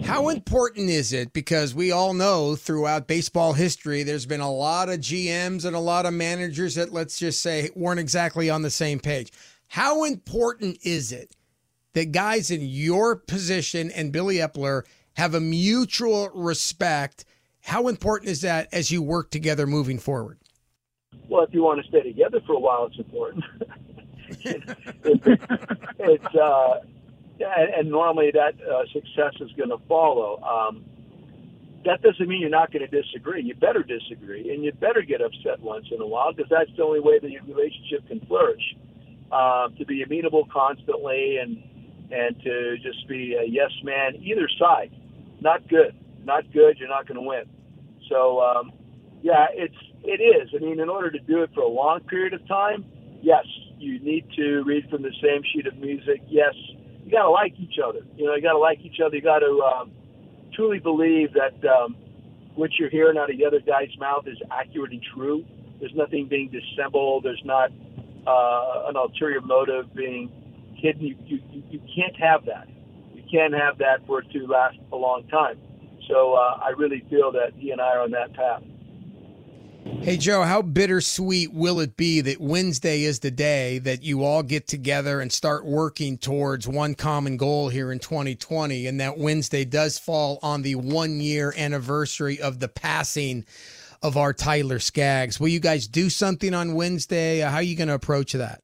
How 0.05 0.29
important 0.29 0.89
is 0.89 1.13
it? 1.13 1.33
Because 1.33 1.75
we 1.75 1.91
all 1.91 2.15
know 2.15 2.55
throughout 2.55 3.09
baseball 3.09 3.53
history, 3.53 4.05
there's 4.05 4.27
been 4.27 4.41
a 4.41 4.51
lot 4.51 4.89
of 4.89 5.01
GMs 5.01 5.65
and 5.65 5.75
a 5.75 5.81
lot 5.81 6.07
of 6.07 6.15
managers 6.15 6.77
that, 6.77 6.93
let's 6.93 7.19
just 7.19 7.41
say, 7.41 7.71
weren't 7.75 7.99
exactly 7.99 8.49
on 8.49 8.63
the 8.63 8.71
same 8.71 9.01
page. 9.01 9.33
How 9.67 10.05
important 10.05 10.79
is 10.83 11.13
it 11.13 11.33
that 11.99 12.13
guys 12.13 12.49
in 12.53 12.61
your 12.61 13.17
position 13.17 13.91
and 13.91 14.13
Billy 14.13 14.37
Eppler 14.37 14.85
have 15.15 15.35
a 15.35 15.41
mutual 15.41 16.31
respect. 16.33 17.25
How 17.63 17.89
important 17.89 18.31
is 18.31 18.41
that 18.43 18.69
as 18.73 18.93
you 18.93 19.03
work 19.03 19.33
together 19.33 19.67
moving 19.67 19.99
forward? 19.99 20.39
Well, 21.29 21.43
if 21.43 21.53
you 21.53 21.65
want 21.65 21.83
to 21.83 21.89
stay 21.89 22.03
together 22.03 22.41
for 22.47 22.53
a 22.53 22.61
while, 22.61 22.87
it's 22.87 22.99
important. 22.99 23.45
it's 25.99 26.35
uh, 26.37 26.81
and, 27.41 27.91
normally 27.91 28.31
that 28.31 28.55
uh, 28.63 28.85
success 28.93 29.35
is 29.41 29.51
going 29.57 29.71
to 29.71 29.79
follow. 29.89 30.41
Um, 30.41 30.85
that 31.85 32.01
doesn't 32.03 32.29
mean 32.29 32.41
you're 32.41 32.49
not 32.49 32.73
going 32.73 32.89
to 32.89 33.03
disagree. 33.03 33.43
You 33.43 33.57
better 33.57 33.83
disagree, 33.83 34.55
and 34.55 34.63
you 34.63 34.71
better 34.71 35.03
get 35.03 35.21
upset 35.21 35.59
once 35.61 35.87
in 35.91 36.01
a 36.01 36.07
while 36.07 36.33
because 36.33 36.49
that's 36.49 36.71
the 36.77 36.85
only 36.85 37.01
way 37.01 37.19
that 37.19 37.29
your 37.29 37.43
relationship 37.43 38.07
can 38.07 38.21
flourish. 38.21 38.77
Uh, 39.33 39.69
to 39.77 39.85
be 39.85 40.03
amenable 40.03 40.47
constantly 40.51 41.37
and 41.37 41.63
and 42.11 42.41
to 42.43 42.77
just 42.79 43.07
be 43.09 43.35
a 43.35 43.47
yes 43.47 43.71
man 43.83 44.17
either 44.17 44.49
side. 44.59 44.91
Not 45.41 45.69
good. 45.69 45.95
Not 46.25 46.51
good. 46.53 46.79
You're 46.79 46.89
not 46.89 47.07
going 47.07 47.21
to 47.21 47.27
win. 47.27 47.45
So 48.09 48.41
um, 48.41 48.73
yeah, 49.23 49.47
it's 49.53 49.75
it 50.03 50.21
is. 50.23 50.51
I 50.55 50.59
mean, 50.65 50.81
in 50.81 50.89
order 50.89 51.11
to 51.11 51.19
do 51.19 51.43
it 51.43 51.51
for 51.55 51.61
a 51.61 51.69
long 51.69 52.01
period 52.01 52.35
of 52.35 52.47
time, 52.47 52.85
yes, 53.21 53.45
you 53.79 54.01
need 54.01 54.27
to 54.37 54.63
read 54.65 54.89
from 54.91 55.03
the 55.03 55.13
same 55.23 55.43
sheet 55.53 55.67
of 55.67 55.77
music. 55.77 56.23
Yes, 56.29 56.55
you 57.05 57.11
got 57.11 57.23
to 57.23 57.31
like 57.31 57.55
each 57.59 57.79
other. 57.85 58.01
You 58.17 58.27
know, 58.27 58.35
you 58.35 58.43
got 58.43 58.53
to 58.53 58.59
like 58.59 58.81
each 58.81 59.01
other. 59.05 59.17
You 59.17 59.23
got 59.23 59.41
to 59.41 59.63
um, 59.63 59.93
truly 60.55 60.79
believe 60.79 61.33
that 61.35 61.57
um, 61.69 61.97
what 62.55 62.71
you're 62.79 62.91
hearing 62.91 63.17
out 63.19 63.31
of 63.31 63.37
the 63.37 63.45
other 63.47 63.61
guy's 63.61 63.97
mouth 63.99 64.27
is 64.27 64.39
accurate 64.51 64.93
and 64.93 65.03
true. 65.15 65.45
There's 65.81 65.95
nothing 65.95 66.27
being 66.27 66.51
dissembled. 66.51 67.25
There's 67.25 67.43
not 67.45 67.71
uh, 68.27 68.89
an 68.89 68.97
ulterior 68.97 69.41
motive 69.41 69.95
being 69.95 70.31
hidden. 70.79 71.03
You, 71.03 71.17
you, 71.27 71.63
you 71.71 71.81
can't 71.95 72.17
have 72.17 72.45
that. 72.47 72.69
You 73.15 73.23
can't 73.31 73.55
have 73.55 73.79
that 73.79 74.07
for 74.07 74.21
it 74.21 74.31
to 74.33 74.47
last 74.47 74.79
a 74.93 74.97
long 74.97 75.27
time. 75.29 75.59
So 76.09 76.35
uh, 76.35 76.61
I 76.63 76.71
really 76.77 77.05
feel 77.11 77.33
that 77.33 77.53
he 77.57 77.71
and 77.71 77.81
I 77.81 77.97
are 77.97 78.03
on 78.03 78.11
that 78.13 78.33
path. 78.35 78.63
Hey, 80.01 80.17
Joe, 80.17 80.43
how 80.43 80.63
bittersweet 80.63 81.53
will 81.53 81.81
it 81.81 81.97
be 81.97 82.21
that 82.21 82.41
Wednesday 82.41 83.03
is 83.03 83.21
the 83.21 83.31
day 83.31 83.79
that 83.81 84.03
you 84.03 84.23
all 84.23 84.43
get 84.43 84.67
together 84.67 85.21
and 85.21 85.33
start 85.33 85.65
working 85.65 86.19
towards 86.19 86.69
one 86.69 86.95
common 86.95 87.37
goal 87.37 87.69
here 87.69 87.91
in 87.91 87.99
2020? 87.99 88.87
And 88.87 89.01
that 89.01 89.19
Wednesday 89.19 89.65
does 89.65 89.99
fall 89.99 90.39
on 90.43 90.63
the 90.63 90.77
one 90.77 91.21
year 91.21 91.53
anniversary 91.57 92.41
of 92.41 92.61
the 92.61 92.69
passing 92.69 93.45
of 94.03 94.17
our 94.17 94.33
Tyler 94.33 94.79
Skaggs. 94.79 95.41
Will 95.41 95.49
you 95.49 95.61
guys 95.61 95.89
do 95.89 96.11
something 96.11 96.55
on 96.55 96.75
Wednesday? 96.75 97.41
How 97.41 97.57
are 97.57 97.63
you 97.63 97.77
going 97.77 97.89
to 97.89 97.95
approach 97.95 98.33
that? 98.33 98.63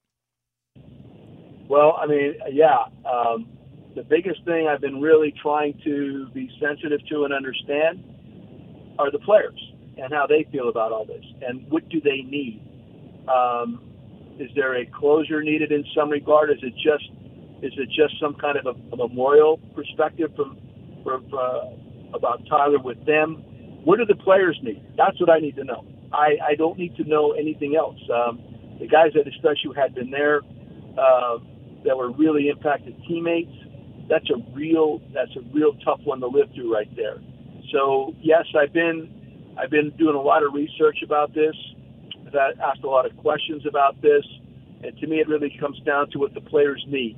Well, 1.69 1.99
I 2.01 2.07
mean, 2.07 2.35
yeah. 2.53 2.85
Um, 3.11 3.49
the 3.95 4.03
biggest 4.03 4.45
thing 4.45 4.67
I've 4.69 4.81
been 4.81 5.01
really 5.01 5.33
trying 5.41 5.79
to 5.85 6.29
be 6.35 6.51
sensitive 6.61 7.01
to 7.11 7.25
and 7.25 7.33
understand 7.33 8.03
are 8.99 9.11
the 9.11 9.21
players 9.21 9.59
and 9.97 10.13
how 10.13 10.27
they 10.27 10.47
feel 10.51 10.69
about 10.69 10.93
all 10.93 11.05
this 11.05 11.25
and 11.47 11.71
what 11.71 11.89
do 11.89 12.01
they 12.01 12.23
need. 12.23 12.61
Um, 13.29 13.81
is 14.39 14.51
there 14.57 14.75
a 14.75 14.87
closure 14.87 15.43
needed 15.43 15.71
in 15.71 15.85
some 15.97 16.11
regard? 16.11 16.51
Is 16.51 16.59
it 16.63 16.75
just 16.75 17.09
is 17.63 17.73
it 17.79 17.89
just 17.89 18.21
some 18.21 18.35
kind 18.35 18.59
of 18.59 18.67
a, 18.67 18.95
a 18.95 18.97
memorial 18.97 19.59
perspective 19.75 20.31
from, 20.37 20.59
from 21.03 21.25
uh, 21.33 22.17
about 22.17 22.43
Tyler 22.49 22.79
with 22.79 23.05
them? 23.07 23.37
What 23.85 23.99
do 23.99 24.05
the 24.05 24.17
players 24.17 24.59
need? 24.63 24.85
That's 24.97 25.19
what 25.21 25.31
I 25.31 25.39
need 25.39 25.57
to 25.57 25.65
know. 25.65 25.87
I, 26.13 26.37
I 26.47 26.55
don't 26.57 26.79
need 26.79 26.97
to 26.97 27.05
know 27.05 27.33
anything 27.33 27.77
else. 27.77 27.99
Um, 28.13 28.43
the 28.81 28.87
guys 28.87 29.13
that 29.15 29.27
especially 29.29 29.75
had 29.77 29.95
been 29.95 30.11
there 30.11 30.43
uh, 30.99 31.39
that 31.85 31.97
were 31.97 32.11
really 32.13 32.49
impacted 32.49 32.97
teammates. 33.07 33.53
That's 34.09 34.29
a 34.31 34.37
real 34.53 35.01
that's 35.13 35.35
a 35.37 35.41
real 35.53 35.75
tough 35.85 36.01
one 36.05 36.21
to 36.21 36.27
live 36.27 36.49
through 36.55 36.73
right 36.73 36.95
there. 36.97 37.17
So 37.73 38.15
yes, 38.21 38.45
I've 38.59 38.73
been 38.73 39.55
I've 39.59 39.71
been 39.71 39.91
doing 39.97 40.15
a 40.15 40.21
lot 40.21 40.43
of 40.43 40.53
research 40.53 40.99
about 41.05 41.35
this. 41.35 41.55
I've 42.27 42.35
asked 42.35 42.83
a 42.83 42.89
lot 42.89 43.07
of 43.07 43.17
questions 43.19 43.65
about 43.67 44.01
this, 44.03 44.25
and 44.83 44.97
to 44.99 45.07
me, 45.07 45.21
it 45.21 45.29
really 45.29 45.57
comes 45.61 45.79
down 45.81 46.11
to 46.11 46.19
what 46.19 46.35
the 46.35 46.41
players 46.41 46.85
need, 46.89 47.17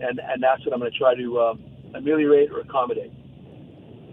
and 0.00 0.20
and 0.20 0.42
that's 0.42 0.64
what 0.64 0.74
I'm 0.74 0.80
going 0.80 0.92
to 0.92 0.98
try 0.98 1.14
to 1.14 1.40
um, 1.40 1.64
ameliorate 1.94 2.50
or 2.50 2.60
accommodate. 2.60 3.12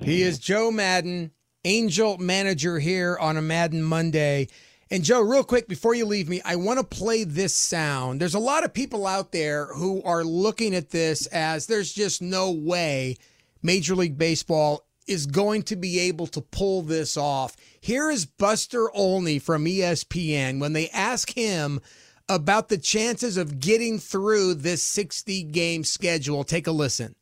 He 0.01 0.23
is 0.23 0.39
Joe 0.39 0.71
Maddon, 0.71 1.31
Angel 1.65 2.17
manager 2.17 2.79
here 2.79 3.17
on 3.19 3.35
a 3.35 3.41
Maddon 3.41 3.83
Monday. 3.83 4.47
And 4.89 5.03
Joe, 5.03 5.21
real 5.21 5.43
quick 5.43 5.67
before 5.67 5.95
you 5.95 6.05
leave 6.05 6.29
me, 6.29 6.41
I 6.45 6.55
want 6.55 6.79
to 6.79 6.85
play 6.85 7.25
this 7.25 7.53
sound. 7.53 8.21
There's 8.21 8.35
a 8.35 8.39
lot 8.39 8.63
of 8.63 8.73
people 8.73 9.05
out 9.05 9.33
there 9.33 9.65
who 9.67 10.01
are 10.03 10.23
looking 10.23 10.73
at 10.73 10.91
this 10.91 11.25
as 11.27 11.65
there's 11.65 11.91
just 11.91 12.21
no 12.21 12.51
way 12.51 13.17
Major 13.61 13.95
League 13.95 14.17
Baseball 14.17 14.85
is 15.05 15.25
going 15.25 15.63
to 15.63 15.75
be 15.75 15.99
able 15.99 16.27
to 16.27 16.41
pull 16.41 16.81
this 16.81 17.17
off. 17.17 17.55
Here 17.81 18.09
is 18.09 18.25
Buster 18.25 18.89
Olney 18.93 19.39
from 19.39 19.65
ESPN 19.65 20.59
when 20.59 20.73
they 20.73 20.89
ask 20.89 21.31
him 21.31 21.81
about 22.29 22.69
the 22.69 22.77
chances 22.77 23.37
of 23.37 23.59
getting 23.59 23.99
through 23.99 24.53
this 24.55 24.83
60 24.83 25.43
game 25.43 25.83
schedule. 25.83 26.43
Take 26.43 26.67
a 26.67 26.71
listen. 26.71 27.15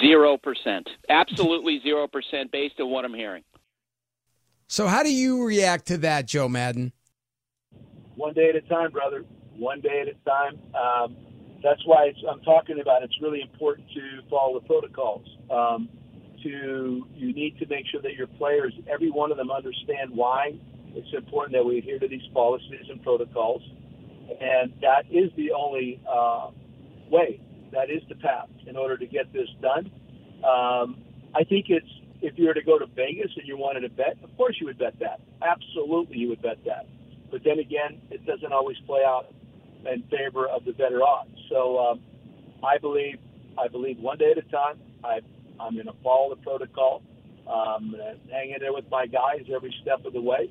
Zero 0.00 0.36
percent. 0.36 0.88
Absolutely 1.08 1.80
zero 1.82 2.06
percent 2.06 2.52
based 2.52 2.78
on 2.78 2.90
what 2.90 3.04
I'm 3.04 3.14
hearing. 3.14 3.42
So, 4.68 4.86
how 4.86 5.02
do 5.02 5.12
you 5.12 5.44
react 5.44 5.86
to 5.86 5.98
that, 5.98 6.26
Joe 6.26 6.46
Maddon? 6.46 6.92
One 8.16 8.34
day 8.34 8.50
at 8.50 8.56
a 8.56 8.60
time, 8.60 8.92
brother. 8.92 9.24
One 9.56 9.80
day 9.80 10.02
at 10.02 10.08
a 10.08 10.28
time. 10.28 10.60
Um, 10.74 11.16
that's 11.62 11.80
why 11.86 12.12
I'm 12.30 12.40
talking 12.42 12.78
about. 12.78 13.02
It's 13.02 13.16
really 13.22 13.40
important 13.40 13.88
to 13.94 14.28
follow 14.28 14.60
the 14.60 14.66
protocols. 14.66 15.26
Um, 15.50 15.88
to 16.42 17.06
you 17.14 17.32
need 17.32 17.58
to 17.58 17.66
make 17.66 17.86
sure 17.90 18.02
that 18.02 18.14
your 18.14 18.26
players, 18.26 18.74
every 18.92 19.10
one 19.10 19.32
of 19.32 19.38
them, 19.38 19.50
understand 19.50 20.10
why 20.12 20.52
it's 20.94 21.08
important 21.16 21.54
that 21.54 21.64
we 21.64 21.78
adhere 21.78 21.98
to 21.98 22.06
these 22.06 22.26
policies 22.32 22.86
and 22.90 23.02
protocols, 23.02 23.62
and 24.40 24.72
that 24.82 25.04
is 25.10 25.30
the 25.36 25.50
only 25.52 26.00
uh, 26.08 26.50
way 27.10 27.40
that 27.72 27.90
is 27.90 28.02
the 28.08 28.14
path 28.16 28.48
in 28.66 28.76
order 28.76 28.96
to 28.96 29.06
get 29.06 29.32
this 29.32 29.48
done. 29.60 29.90
Um, 30.44 31.02
I 31.34 31.44
think 31.44 31.66
it's 31.70 31.88
if 32.20 32.38
you 32.38 32.46
were 32.46 32.54
to 32.54 32.62
go 32.62 32.78
to 32.78 32.86
Vegas 32.86 33.30
and 33.36 33.46
you 33.46 33.56
wanted 33.56 33.80
to 33.80 33.90
bet, 33.90 34.16
of 34.22 34.36
course 34.36 34.56
you 34.60 34.66
would 34.66 34.78
bet 34.78 34.98
that. 35.00 35.20
Absolutely, 35.42 36.18
you 36.18 36.28
would 36.28 36.42
bet 36.42 36.58
that. 36.66 36.86
But 37.30 37.42
then 37.44 37.58
again, 37.58 38.00
it 38.10 38.24
doesn't 38.26 38.52
always 38.52 38.76
play 38.86 39.02
out 39.06 39.32
in 39.86 40.02
favor 40.04 40.46
of 40.46 40.64
the 40.64 40.72
better 40.72 41.02
odds. 41.02 41.30
So 41.50 41.78
um, 41.78 42.00
I 42.64 42.78
believe 42.78 43.18
I 43.58 43.68
believe 43.68 43.98
one 43.98 44.18
day 44.18 44.32
at 44.32 44.38
a 44.38 44.48
time. 44.50 44.78
I 45.04 45.20
I'm 45.60 45.74
going 45.74 45.86
to 45.86 45.96
follow 46.02 46.30
the 46.34 46.40
protocol. 46.42 47.02
I'm 47.48 47.90
going 47.90 48.02
to 48.02 48.32
hang 48.32 48.50
in 48.50 48.60
there 48.60 48.72
with 48.72 48.84
my 48.90 49.06
guys 49.06 49.42
every 49.54 49.74
step 49.82 50.04
of 50.04 50.12
the 50.12 50.20
way. 50.20 50.50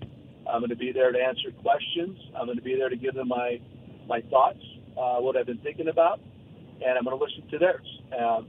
I'm 0.49 0.59
going 0.61 0.69
to 0.69 0.75
be 0.75 0.91
there 0.91 1.11
to 1.11 1.19
answer 1.19 1.51
questions. 1.61 2.17
I'm 2.35 2.45
going 2.45 2.57
to 2.57 2.63
be 2.63 2.75
there 2.75 2.89
to 2.89 2.95
give 2.95 3.13
them 3.13 3.27
my 3.27 3.59
my 4.07 4.21
thoughts, 4.29 4.59
uh, 4.97 5.17
what 5.19 5.35
I've 5.35 5.45
been 5.45 5.57
thinking 5.59 5.89
about, 5.89 6.21
and 6.81 6.97
I'm 6.97 7.03
going 7.03 7.17
to 7.17 7.23
listen 7.23 7.47
to 7.51 7.57
theirs. 7.57 7.85
Um, 8.17 8.47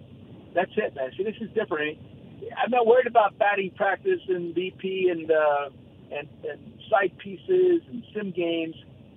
that's 0.55 0.71
it, 0.77 0.95
man. 0.95 1.11
See, 1.17 1.25
this 1.25 1.35
is 1.41 1.51
different. 1.51 1.99
I'm 2.57 2.71
not 2.71 2.87
worried 2.87 3.07
about 3.07 3.39
batting 3.39 3.71
practice 3.77 4.21
and 4.29 4.55
BP 4.55 5.11
and 5.11 5.31
uh, 5.31 5.71
and 6.11 6.29
and 6.49 6.73
side 6.91 7.17
pieces 7.19 7.83
and 7.89 8.03
sim 8.15 8.31
games. 8.31 8.75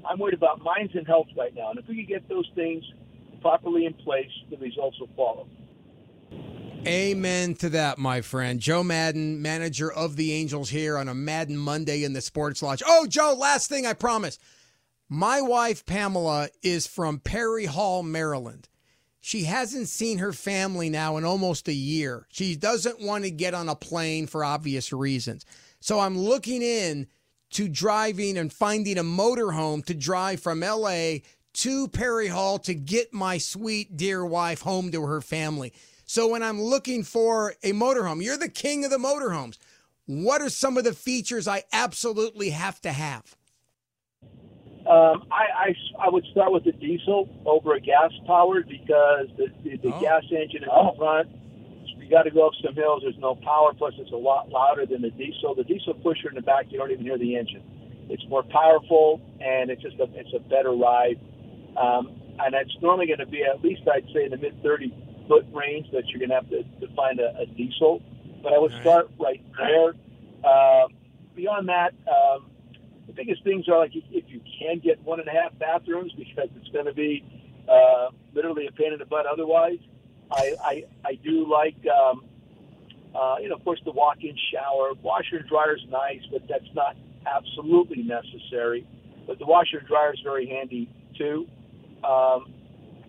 I'm 0.09 0.19
worried 0.19 0.33
about 0.33 0.61
minds 0.63 0.93
and 0.95 1.05
health 1.05 1.27
right 1.37 1.53
now. 1.55 1.69
And 1.69 1.79
if 1.79 1.87
we 1.87 1.95
can 1.95 2.05
get 2.05 2.27
those 2.27 2.49
things 2.55 2.83
properly 3.41 3.85
in 3.85 3.93
place, 3.93 4.31
the 4.49 4.57
results 4.57 4.99
will 4.99 5.09
follow. 5.15 5.47
Amen 6.87 7.53
to 7.55 7.69
that, 7.69 7.99
my 7.99 8.21
friend. 8.21 8.59
Joe 8.59 8.83
Maddon, 8.83 9.39
manager 9.39 9.91
of 9.91 10.15
the 10.15 10.33
Angels 10.33 10.71
here 10.71 10.97
on 10.97 11.07
a 11.07 11.13
Maddon 11.13 11.57
Monday 11.57 12.03
in 12.03 12.13
the 12.13 12.21
Sports 12.21 12.63
Lodge. 12.63 12.81
Oh, 12.85 13.05
Joe, 13.05 13.35
last 13.37 13.69
thing 13.69 13.85
I 13.85 13.93
promise. 13.93 14.39
My 15.07 15.41
wife, 15.41 15.85
Pamela, 15.85 16.49
is 16.63 16.87
from 16.87 17.19
Perry 17.19 17.65
Hall, 17.65 18.01
Maryland. 18.01 18.67
She 19.21 19.43
hasn't 19.43 19.87
seen 19.87 20.17
her 20.17 20.33
family 20.33 20.89
now 20.89 21.17
in 21.17 21.23
almost 21.23 21.67
a 21.67 21.73
year. 21.73 22.25
She 22.29 22.55
doesn't 22.55 22.99
want 22.99 23.23
to 23.23 23.31
get 23.31 23.53
on 23.53 23.69
a 23.69 23.75
plane 23.75 24.25
for 24.25 24.43
obvious 24.43 24.91
reasons. 24.91 25.45
So 25.79 25.99
I'm 25.99 26.17
looking 26.17 26.63
in 26.63 27.07
to 27.51 27.69
driving 27.69 28.37
and 28.37 28.51
finding 28.51 28.97
a 28.97 29.03
motorhome 29.03 29.85
to 29.85 29.93
drive 29.93 30.41
from 30.41 30.61
LA 30.61 31.17
to 31.53 31.87
Perry 31.89 32.27
Hall 32.27 32.57
to 32.59 32.73
get 32.73 33.13
my 33.13 33.37
sweet 33.37 33.95
dear 33.95 34.25
wife 34.25 34.61
home 34.61 34.91
to 34.91 35.03
her 35.03 35.21
family. 35.21 35.71
So 36.05 36.27
when 36.27 36.41
I'm 36.41 36.61
looking 36.61 37.03
for 37.03 37.53
a 37.63 37.73
motorhome, 37.73 38.23
you're 38.23 38.37
the 38.37 38.49
king 38.49 38.83
of 38.85 38.91
the 38.91 38.97
motorhomes. 38.97 39.57
What 40.07 40.41
are 40.41 40.49
some 40.49 40.77
of 40.77 40.83
the 40.83 40.93
features 40.93 41.47
I 41.47 41.63
absolutely 41.71 42.49
have 42.49 42.81
to 42.81 42.91
have? 42.91 43.35
Um, 44.91 45.23
I, 45.31 45.71
I, 45.71 45.75
I 46.07 46.09
would 46.09 46.25
start 46.31 46.51
with 46.51 46.65
the 46.65 46.73
diesel 46.73 47.29
over 47.45 47.75
a 47.75 47.79
gas 47.79 48.11
powered 48.27 48.67
because 48.67 49.27
the, 49.37 49.47
the, 49.63 49.77
the 49.77 49.95
oh. 49.95 50.01
gas 50.01 50.23
engine 50.29 50.63
in 50.63 50.95
front. 50.97 51.29
You 51.95 52.09
got 52.09 52.23
to 52.23 52.31
go 52.31 52.47
up 52.47 52.53
some 52.61 52.75
hills. 52.75 53.03
There's 53.03 53.17
no 53.17 53.35
power. 53.35 53.73
Plus, 53.73 53.93
it's 53.97 54.11
a 54.11 54.17
lot 54.17 54.49
louder 54.49 54.85
than 54.85 55.01
the 55.01 55.11
diesel. 55.11 55.55
The 55.55 55.63
diesel 55.63 55.93
pusher 55.93 56.27
in 56.27 56.35
the 56.35 56.41
back, 56.41 56.65
you 56.71 56.77
don't 56.77 56.91
even 56.91 57.05
hear 57.05 57.17
the 57.17 57.37
engine. 57.37 57.63
It's 58.09 58.27
more 58.27 58.43
powerful 58.43 59.21
and 59.39 59.71
it's 59.71 59.81
just 59.81 59.95
a, 59.97 60.09
it's 60.13 60.33
a 60.35 60.39
better 60.39 60.71
ride. 60.71 61.21
Um, 61.77 62.11
and 62.39 62.53
it's 62.53 62.75
normally 62.81 63.07
going 63.07 63.19
to 63.19 63.25
be 63.25 63.43
at 63.43 63.63
least 63.63 63.83
I'd 63.87 64.03
say 64.13 64.25
in 64.25 64.31
the 64.31 64.37
mid 64.37 64.61
30 64.61 64.93
foot 65.29 65.45
range 65.53 65.87
that 65.93 66.07
you're 66.09 66.19
going 66.19 66.31
to 66.31 66.35
have 66.35 66.49
to, 66.49 66.63
to 66.85 66.93
find 66.95 67.21
a, 67.21 67.33
a 67.39 67.45
diesel. 67.45 68.03
But 68.43 68.51
I 68.51 68.59
would 68.59 68.73
start 68.81 69.09
right 69.17 69.41
there. 69.57 69.93
Uh, 70.43 70.87
beyond 71.33 71.69
that, 71.69 71.93
um, 72.09 72.50
the 73.11 73.23
biggest 73.23 73.43
things 73.43 73.67
are 73.67 73.79
like 73.79 73.91
if 73.93 74.23
you 74.27 74.41
can 74.59 74.79
get 74.79 75.01
one 75.03 75.19
and 75.19 75.27
a 75.27 75.31
half 75.31 75.57
bathrooms 75.59 76.13
because 76.13 76.49
it's 76.55 76.69
going 76.69 76.85
to 76.85 76.93
be 76.93 77.23
uh, 77.67 78.07
literally 78.33 78.67
a 78.67 78.71
pain 78.71 78.93
in 78.93 78.99
the 78.99 79.05
butt 79.05 79.25
otherwise. 79.25 79.79
I, 80.31 80.55
I, 80.63 80.83
I 81.03 81.15
do 81.15 81.49
like, 81.49 81.75
um, 81.87 82.23
uh, 83.13 83.35
you 83.41 83.49
know, 83.49 83.55
of 83.55 83.63
course, 83.65 83.81
the 83.83 83.91
walk-in 83.91 84.35
shower. 84.53 84.93
Washer 85.01 85.37
and 85.37 85.49
dryer 85.49 85.75
is 85.75 85.83
nice, 85.89 86.21
but 86.31 86.47
that's 86.47 86.73
not 86.73 86.95
absolutely 87.25 88.03
necessary. 88.03 88.87
But 89.27 89.39
the 89.39 89.45
washer 89.45 89.79
and 89.79 89.87
dryer 89.87 90.13
is 90.13 90.21
very 90.23 90.47
handy 90.47 90.89
too. 91.17 91.47
Um, 92.05 92.53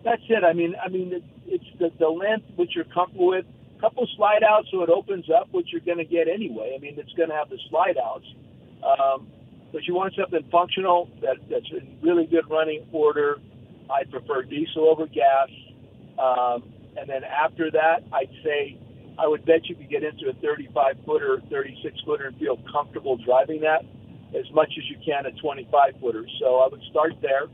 that's 0.03 0.21
it. 0.27 0.43
I 0.43 0.51
mean, 0.51 0.75
I 0.83 0.89
mean, 0.89 1.13
it, 1.13 1.23
it's 1.45 1.79
the, 1.79 1.91
the 1.97 2.09
length 2.09 2.45
which 2.57 2.71
you're 2.75 2.83
comfortable 2.85 3.27
with. 3.27 3.45
A 3.77 3.81
couple 3.81 4.05
slide 4.17 4.43
outs 4.43 4.67
so 4.71 4.81
it 4.81 4.89
opens 4.89 5.29
up, 5.29 5.47
which 5.51 5.67
you're 5.71 5.81
going 5.81 5.97
to 5.97 6.05
get 6.05 6.27
anyway. 6.27 6.73
I 6.75 6.79
mean, 6.79 6.95
it's 6.97 7.13
going 7.13 7.29
to 7.29 7.35
have 7.35 7.49
the 7.49 7.59
slide 7.69 7.97
outs. 7.97 8.25
Um, 8.83 9.27
but 9.73 9.87
you 9.87 9.95
want 9.95 10.13
something 10.15 10.45
functional 10.51 11.09
that, 11.21 11.37
that's 11.49 11.65
in 11.71 11.97
really 12.01 12.27
good 12.27 12.49
running 12.49 12.85
order. 12.93 13.39
I'd 13.89 14.09
prefer 14.11 14.43
diesel 14.43 14.87
over 14.87 15.07
gas. 15.07 15.49
Um, 16.17 16.63
and 16.95 17.09
then 17.09 17.23
after 17.23 17.71
that, 17.71 18.03
I'd 18.13 18.29
say 18.43 18.77
I 19.17 19.27
would 19.27 19.45
bet 19.45 19.67
you 19.67 19.75
could 19.75 19.89
get 19.89 20.03
into 20.03 20.29
a 20.29 20.33
35 20.33 20.97
footer, 21.05 21.41
36 21.49 21.97
footer, 22.05 22.27
and 22.27 22.37
feel 22.37 22.59
comfortable 22.71 23.17
driving 23.17 23.61
that 23.61 23.83
as 24.37 24.49
much 24.53 24.69
as 24.77 24.83
you 24.89 24.97
can 25.03 25.25
a 25.25 25.31
25 25.41 25.95
footer. 25.99 26.25
So 26.39 26.59
I 26.59 26.67
would 26.69 26.81
start 26.91 27.13
there. 27.21 27.45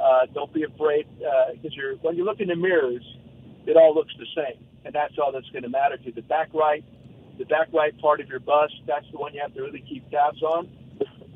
Uh, 0.00 0.26
don't 0.32 0.52
be 0.54 0.62
afraid 0.62 1.06
because 1.18 1.72
uh, 1.72 1.74
you're 1.74 1.96
when 1.96 2.16
you 2.16 2.24
look 2.24 2.38
in 2.38 2.48
the 2.48 2.56
mirrors, 2.56 3.02
it 3.66 3.76
all 3.76 3.94
looks 3.94 4.12
the 4.16 4.26
same, 4.34 4.62
and 4.84 4.94
that's 4.94 5.14
all 5.18 5.32
that's 5.32 5.48
going 5.50 5.64
to 5.64 5.68
matter 5.68 5.96
to. 5.96 6.12
The 6.12 6.22
back 6.22 6.54
right, 6.54 6.84
the 7.36 7.44
back 7.46 7.66
right 7.74 7.98
part 8.00 8.20
of 8.20 8.28
your 8.28 8.38
bus, 8.38 8.70
that's 8.86 9.06
the 9.10 9.18
one 9.18 9.34
you 9.34 9.40
have 9.40 9.54
to 9.54 9.60
really 9.60 9.84
keep 9.88 10.08
tabs 10.10 10.40
on 10.40 10.68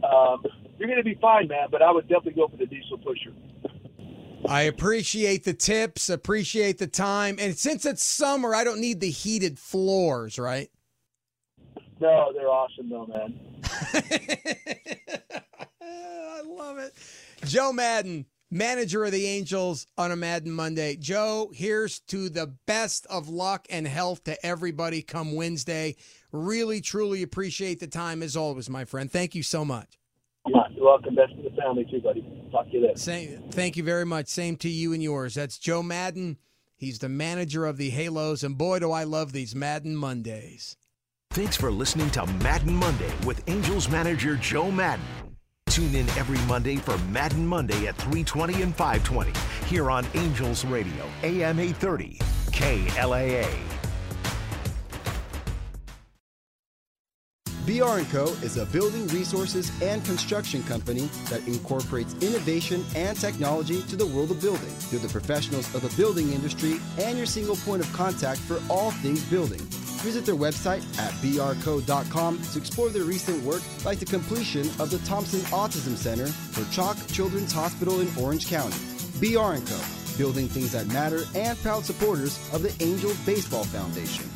um, 0.04 0.44
you're 0.78 0.88
going 0.88 0.98
to 0.98 1.04
be 1.04 1.18
fine, 1.20 1.48
man. 1.48 1.68
But 1.70 1.82
I 1.82 1.90
would 1.90 2.08
definitely 2.08 2.32
go 2.34 2.48
for 2.48 2.56
the 2.56 2.66
diesel 2.66 2.98
pusher. 2.98 3.32
I 4.48 4.62
appreciate 4.62 5.44
the 5.44 5.54
tips, 5.54 6.08
appreciate 6.10 6.78
the 6.78 6.88
time, 6.88 7.36
and 7.38 7.56
since 7.56 7.86
it's 7.86 8.04
summer, 8.04 8.54
I 8.56 8.64
don't 8.64 8.80
need 8.80 9.00
the 9.00 9.10
heated 9.10 9.56
floors, 9.56 10.36
right? 10.36 10.68
No, 12.00 12.32
they're 12.34 12.48
awesome, 12.48 12.88
though, 12.90 13.06
man. 13.06 13.38
I 15.80 16.42
love 16.44 16.78
it. 16.78 16.92
Joe 17.44 17.72
Maddon, 17.72 18.26
manager 18.52 19.04
of 19.04 19.12
the 19.12 19.26
Angels 19.26 19.86
on 19.96 20.12
a 20.12 20.16
Maddon 20.16 20.52
Monday. 20.52 20.94
Joe, 20.96 21.50
here's 21.54 22.00
to 22.00 22.28
the 22.28 22.54
best 22.66 23.06
of 23.06 23.28
luck 23.28 23.66
and 23.70 23.88
health 23.88 24.22
to 24.24 24.46
everybody 24.46 25.02
come 25.02 25.34
Wednesday. 25.34 25.96
Really, 26.30 26.80
truly 26.80 27.22
appreciate 27.22 27.80
the 27.80 27.86
time 27.86 28.22
as 28.22 28.36
always, 28.36 28.70
my 28.70 28.84
friend. 28.84 29.10
Thank 29.10 29.34
you 29.34 29.42
so 29.42 29.64
much. 29.64 29.98
You're 30.82 30.90
welcome. 30.90 31.14
Best 31.14 31.36
to 31.36 31.42
the 31.48 31.56
family 31.56 31.86
too, 31.90 32.00
buddy. 32.00 32.24
Talk 32.50 32.66
to 32.66 32.72
you 32.72 32.82
later. 32.82 32.98
Same, 32.98 33.44
thank 33.52 33.76
you 33.76 33.84
very 33.84 34.04
much. 34.04 34.26
Same 34.26 34.56
to 34.56 34.68
you 34.68 34.92
and 34.92 35.02
yours. 35.02 35.34
That's 35.34 35.58
Joe 35.58 35.82
Maddon. 35.82 36.38
He's 36.76 36.98
the 36.98 37.08
manager 37.08 37.66
of 37.66 37.76
the 37.76 37.90
Halos, 37.90 38.42
and 38.42 38.58
boy, 38.58 38.80
do 38.80 38.90
I 38.90 39.04
love 39.04 39.32
these 39.32 39.54
Maddon 39.54 39.94
Mondays. 39.94 40.76
Thanks 41.30 41.56
for 41.56 41.70
listening 41.70 42.10
to 42.10 42.26
Maddon 42.26 42.74
Monday 42.74 43.12
with 43.24 43.48
Angels 43.48 43.88
manager 43.88 44.34
Joe 44.34 44.72
Maddon. 44.72 45.04
Tune 45.72 45.94
in 45.94 46.08
every 46.18 46.36
Monday 46.46 46.76
for 46.76 46.98
Maddon 47.08 47.46
Monday 47.46 47.86
at 47.86 47.96
3:20 47.96 48.62
and 48.62 48.76
5:20 48.76 49.32
here 49.66 49.90
on 49.90 50.06
Angels 50.14 50.66
Radio, 50.66 51.08
AM 51.22 51.58
830, 51.58 52.18
KLAA. 52.50 53.48
BR 57.64 58.02
& 58.04 58.12
Co. 58.12 58.24
is 58.42 58.58
a 58.58 58.66
building 58.66 59.06
resources 59.08 59.72
and 59.80 60.04
construction 60.04 60.62
company 60.64 61.08
that 61.30 61.40
incorporates 61.46 62.12
innovation 62.20 62.84
and 62.94 63.18
technology 63.18 63.80
to 63.82 63.96
the 63.96 64.06
world 64.08 64.30
of 64.30 64.42
building 64.42 64.74
through 64.90 64.98
the 64.98 65.08
professionals 65.08 65.74
of 65.74 65.80
the 65.80 65.96
building 65.96 66.32
industry 66.32 66.80
and 66.98 67.16
your 67.16 67.24
single 67.26 67.56
point 67.56 67.80
of 67.82 67.90
contact 67.94 68.40
for 68.40 68.60
all 68.68 68.90
things 68.90 69.22
building. 69.30 69.66
Visit 70.02 70.26
their 70.26 70.34
website 70.34 70.82
at 70.98 71.12
brco.com 71.22 72.42
to 72.42 72.58
explore 72.58 72.90
their 72.90 73.04
recent 73.04 73.42
work 73.44 73.62
like 73.84 74.00
the 74.00 74.04
completion 74.04 74.62
of 74.80 74.90
the 74.90 74.98
Thompson 75.06 75.40
Autism 75.52 75.96
Center 75.96 76.26
for 76.26 76.64
CHOC 76.72 76.96
Children's 77.06 77.52
Hospital 77.52 78.00
in 78.00 78.08
Orange 78.18 78.48
County. 78.48 78.76
BR 79.20 79.56
& 79.64 79.66
Co. 79.66 79.80
Building 80.18 80.48
things 80.48 80.72
that 80.72 80.88
matter 80.88 81.22
and 81.36 81.56
proud 81.62 81.84
supporters 81.84 82.36
of 82.52 82.62
the 82.62 82.74
Angels 82.84 83.16
Baseball 83.24 83.64
Foundation. 83.64 84.28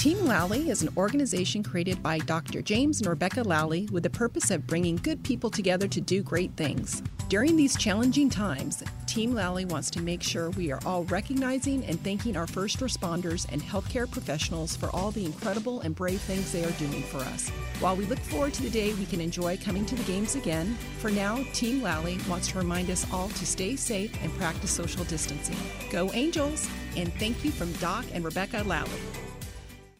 Team 0.00 0.24
Lally 0.24 0.70
is 0.70 0.80
an 0.80 0.88
organization 0.96 1.62
created 1.62 2.02
by 2.02 2.16
Dr. 2.16 2.62
James 2.62 3.00
and 3.00 3.06
Rebecca 3.10 3.42
Lally 3.42 3.86
with 3.92 4.02
the 4.02 4.08
purpose 4.08 4.50
of 4.50 4.66
bringing 4.66 4.96
good 4.96 5.22
people 5.22 5.50
together 5.50 5.86
to 5.88 6.00
do 6.00 6.22
great 6.22 6.50
things. 6.56 7.02
During 7.28 7.54
these 7.54 7.76
challenging 7.76 8.30
times, 8.30 8.82
Team 9.06 9.34
Lally 9.34 9.66
wants 9.66 9.90
to 9.90 10.00
make 10.00 10.22
sure 10.22 10.48
we 10.52 10.72
are 10.72 10.80
all 10.86 11.04
recognizing 11.04 11.84
and 11.84 12.02
thanking 12.02 12.34
our 12.34 12.46
first 12.46 12.78
responders 12.78 13.46
and 13.52 13.60
healthcare 13.60 14.10
professionals 14.10 14.74
for 14.74 14.88
all 14.96 15.10
the 15.10 15.26
incredible 15.26 15.82
and 15.82 15.94
brave 15.94 16.22
things 16.22 16.50
they 16.50 16.64
are 16.64 16.70
doing 16.78 17.02
for 17.02 17.18
us. 17.18 17.50
While 17.80 17.96
we 17.96 18.06
look 18.06 18.20
forward 18.20 18.54
to 18.54 18.62
the 18.62 18.70
day 18.70 18.94
we 18.94 19.04
can 19.04 19.20
enjoy 19.20 19.58
coming 19.58 19.84
to 19.84 19.94
the 19.94 20.04
games 20.04 20.34
again, 20.34 20.78
for 21.00 21.10
now, 21.10 21.44
Team 21.52 21.82
Lally 21.82 22.18
wants 22.26 22.48
to 22.48 22.56
remind 22.56 22.88
us 22.88 23.04
all 23.12 23.28
to 23.28 23.44
stay 23.44 23.76
safe 23.76 24.16
and 24.22 24.32
practice 24.38 24.70
social 24.70 25.04
distancing. 25.04 25.58
Go 25.92 26.10
Angels! 26.14 26.66
And 26.96 27.12
thank 27.16 27.44
you 27.44 27.50
from 27.50 27.70
Doc 27.74 28.06
and 28.14 28.24
Rebecca 28.24 28.62
Lally. 28.64 28.88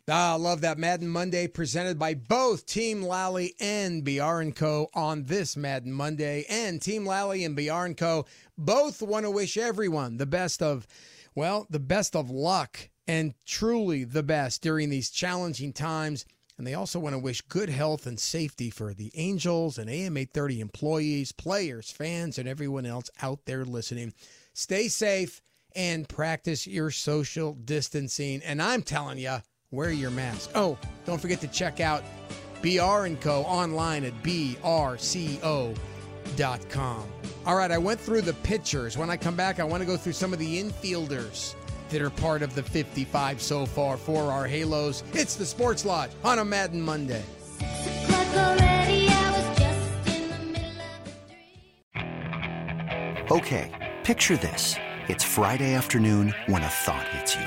Ah, 0.09 0.33
I 0.33 0.37
love 0.37 0.63
that 0.63 0.79
Maddon 0.79 1.09
Monday 1.09 1.47
presented 1.47 1.99
by 1.99 2.15
both 2.15 2.67
Team 2.67 3.03
Lally 3.03 3.55
and 3.61 4.03
BR 4.03 4.43
& 4.51 4.55
Co. 4.55 4.89
on 4.95 5.25
this 5.25 5.57
Maddon 5.57 5.93
Monday. 5.93 6.45
And 6.49 6.81
Team 6.81 7.05
Lally 7.07 7.45
and 7.45 7.55
BR 7.55 7.93
& 7.93 7.97
Co. 7.97 8.27
both 8.57 9.03
want 9.03 9.25
to 9.25 9.31
wish 9.31 9.57
everyone 9.57 10.17
the 10.17 10.27
best 10.27 10.63
of, 10.63 10.87
well, 11.35 11.67
the 11.71 11.79
best 11.79 12.17
of 12.17 12.31
luck 12.31 12.89
and 13.07 13.35
truly 13.47 14.05
the 14.05 14.23
best 14.23 14.63
during 14.63 14.89
these 14.89 15.11
challenging 15.11 15.73
times. 15.73 16.25
And 16.59 16.67
they 16.67 16.75
also 16.75 16.99
want 16.99 17.15
to 17.15 17.19
wish 17.19 17.41
good 17.43 17.69
health 17.69 18.07
and 18.07 18.19
safety 18.19 18.69
for 18.71 18.95
the 18.95 19.13
Angels 19.15 19.79
and 19.79 19.89
AM 19.89 20.17
830 20.17 20.61
employees, 20.61 21.33
players, 21.33 21.91
fans, 21.91 22.37
and 22.37 22.49
everyone 22.49 22.87
else 22.87 23.11
out 23.23 23.45
there 23.45 23.65
listening. 23.65 24.13
Stay 24.55 24.89
safe 24.89 25.41
and 25.77 26.09
practice 26.09 26.67
your 26.67 26.91
social 26.91 27.55
distancing. 27.55 28.43
And 28.43 28.61
I'm 28.61 28.83
telling 28.83 29.19
you, 29.19 29.39
wear 29.71 29.91
your 29.91 30.11
mask. 30.11 30.51
Oh, 30.55 30.77
don't 31.05 31.21
forget 31.21 31.41
to 31.41 31.49
check 31.49 31.81
out 31.81 32.03
BR 32.63 33.07
& 33.15 33.21
Co. 33.21 33.43
online 33.43 34.05
at 34.05 34.13
brco.com. 34.23 35.77
All 37.47 37.57
right, 37.57 37.71
I 37.71 37.79
went 37.79 38.01
through 38.01 38.23
the 38.23 38.35
pitchers. 38.35 38.99
When 38.99 39.11
I 39.11 39.17
come 39.17 39.37
back, 39.37 39.61
I 39.61 39.65
want 39.65 39.81
to 39.81 39.87
go 39.87 39.97
through 39.97 40.13
some 40.13 40.33
of 40.33 40.39
the 40.39 40.63
infielders 40.63 41.55
that 41.89 42.03
are 42.03 42.11
part 42.11 42.43
of 42.43 42.55
the 42.55 42.63
55 42.63 43.41
so 43.41 43.67
far 43.67 43.97
for 43.97 44.31
our 44.31 44.47
Halos. 44.47 45.03
It's 45.13 45.37
the 45.37 45.47
Sports 45.47 45.85
Lodge 45.85 46.11
on 46.23 46.39
a 46.39 46.45
Maddon 46.45 46.83
Monday. 46.83 47.25
Okay, 53.31 53.71
picture 54.03 54.37
this. 54.37 54.75
It's 55.09 55.25
Friday 55.25 55.75
afternoon 55.75 56.35
when 56.47 56.63
a 56.63 56.69
thought 56.69 57.07
hits 57.09 57.37
you. 57.37 57.47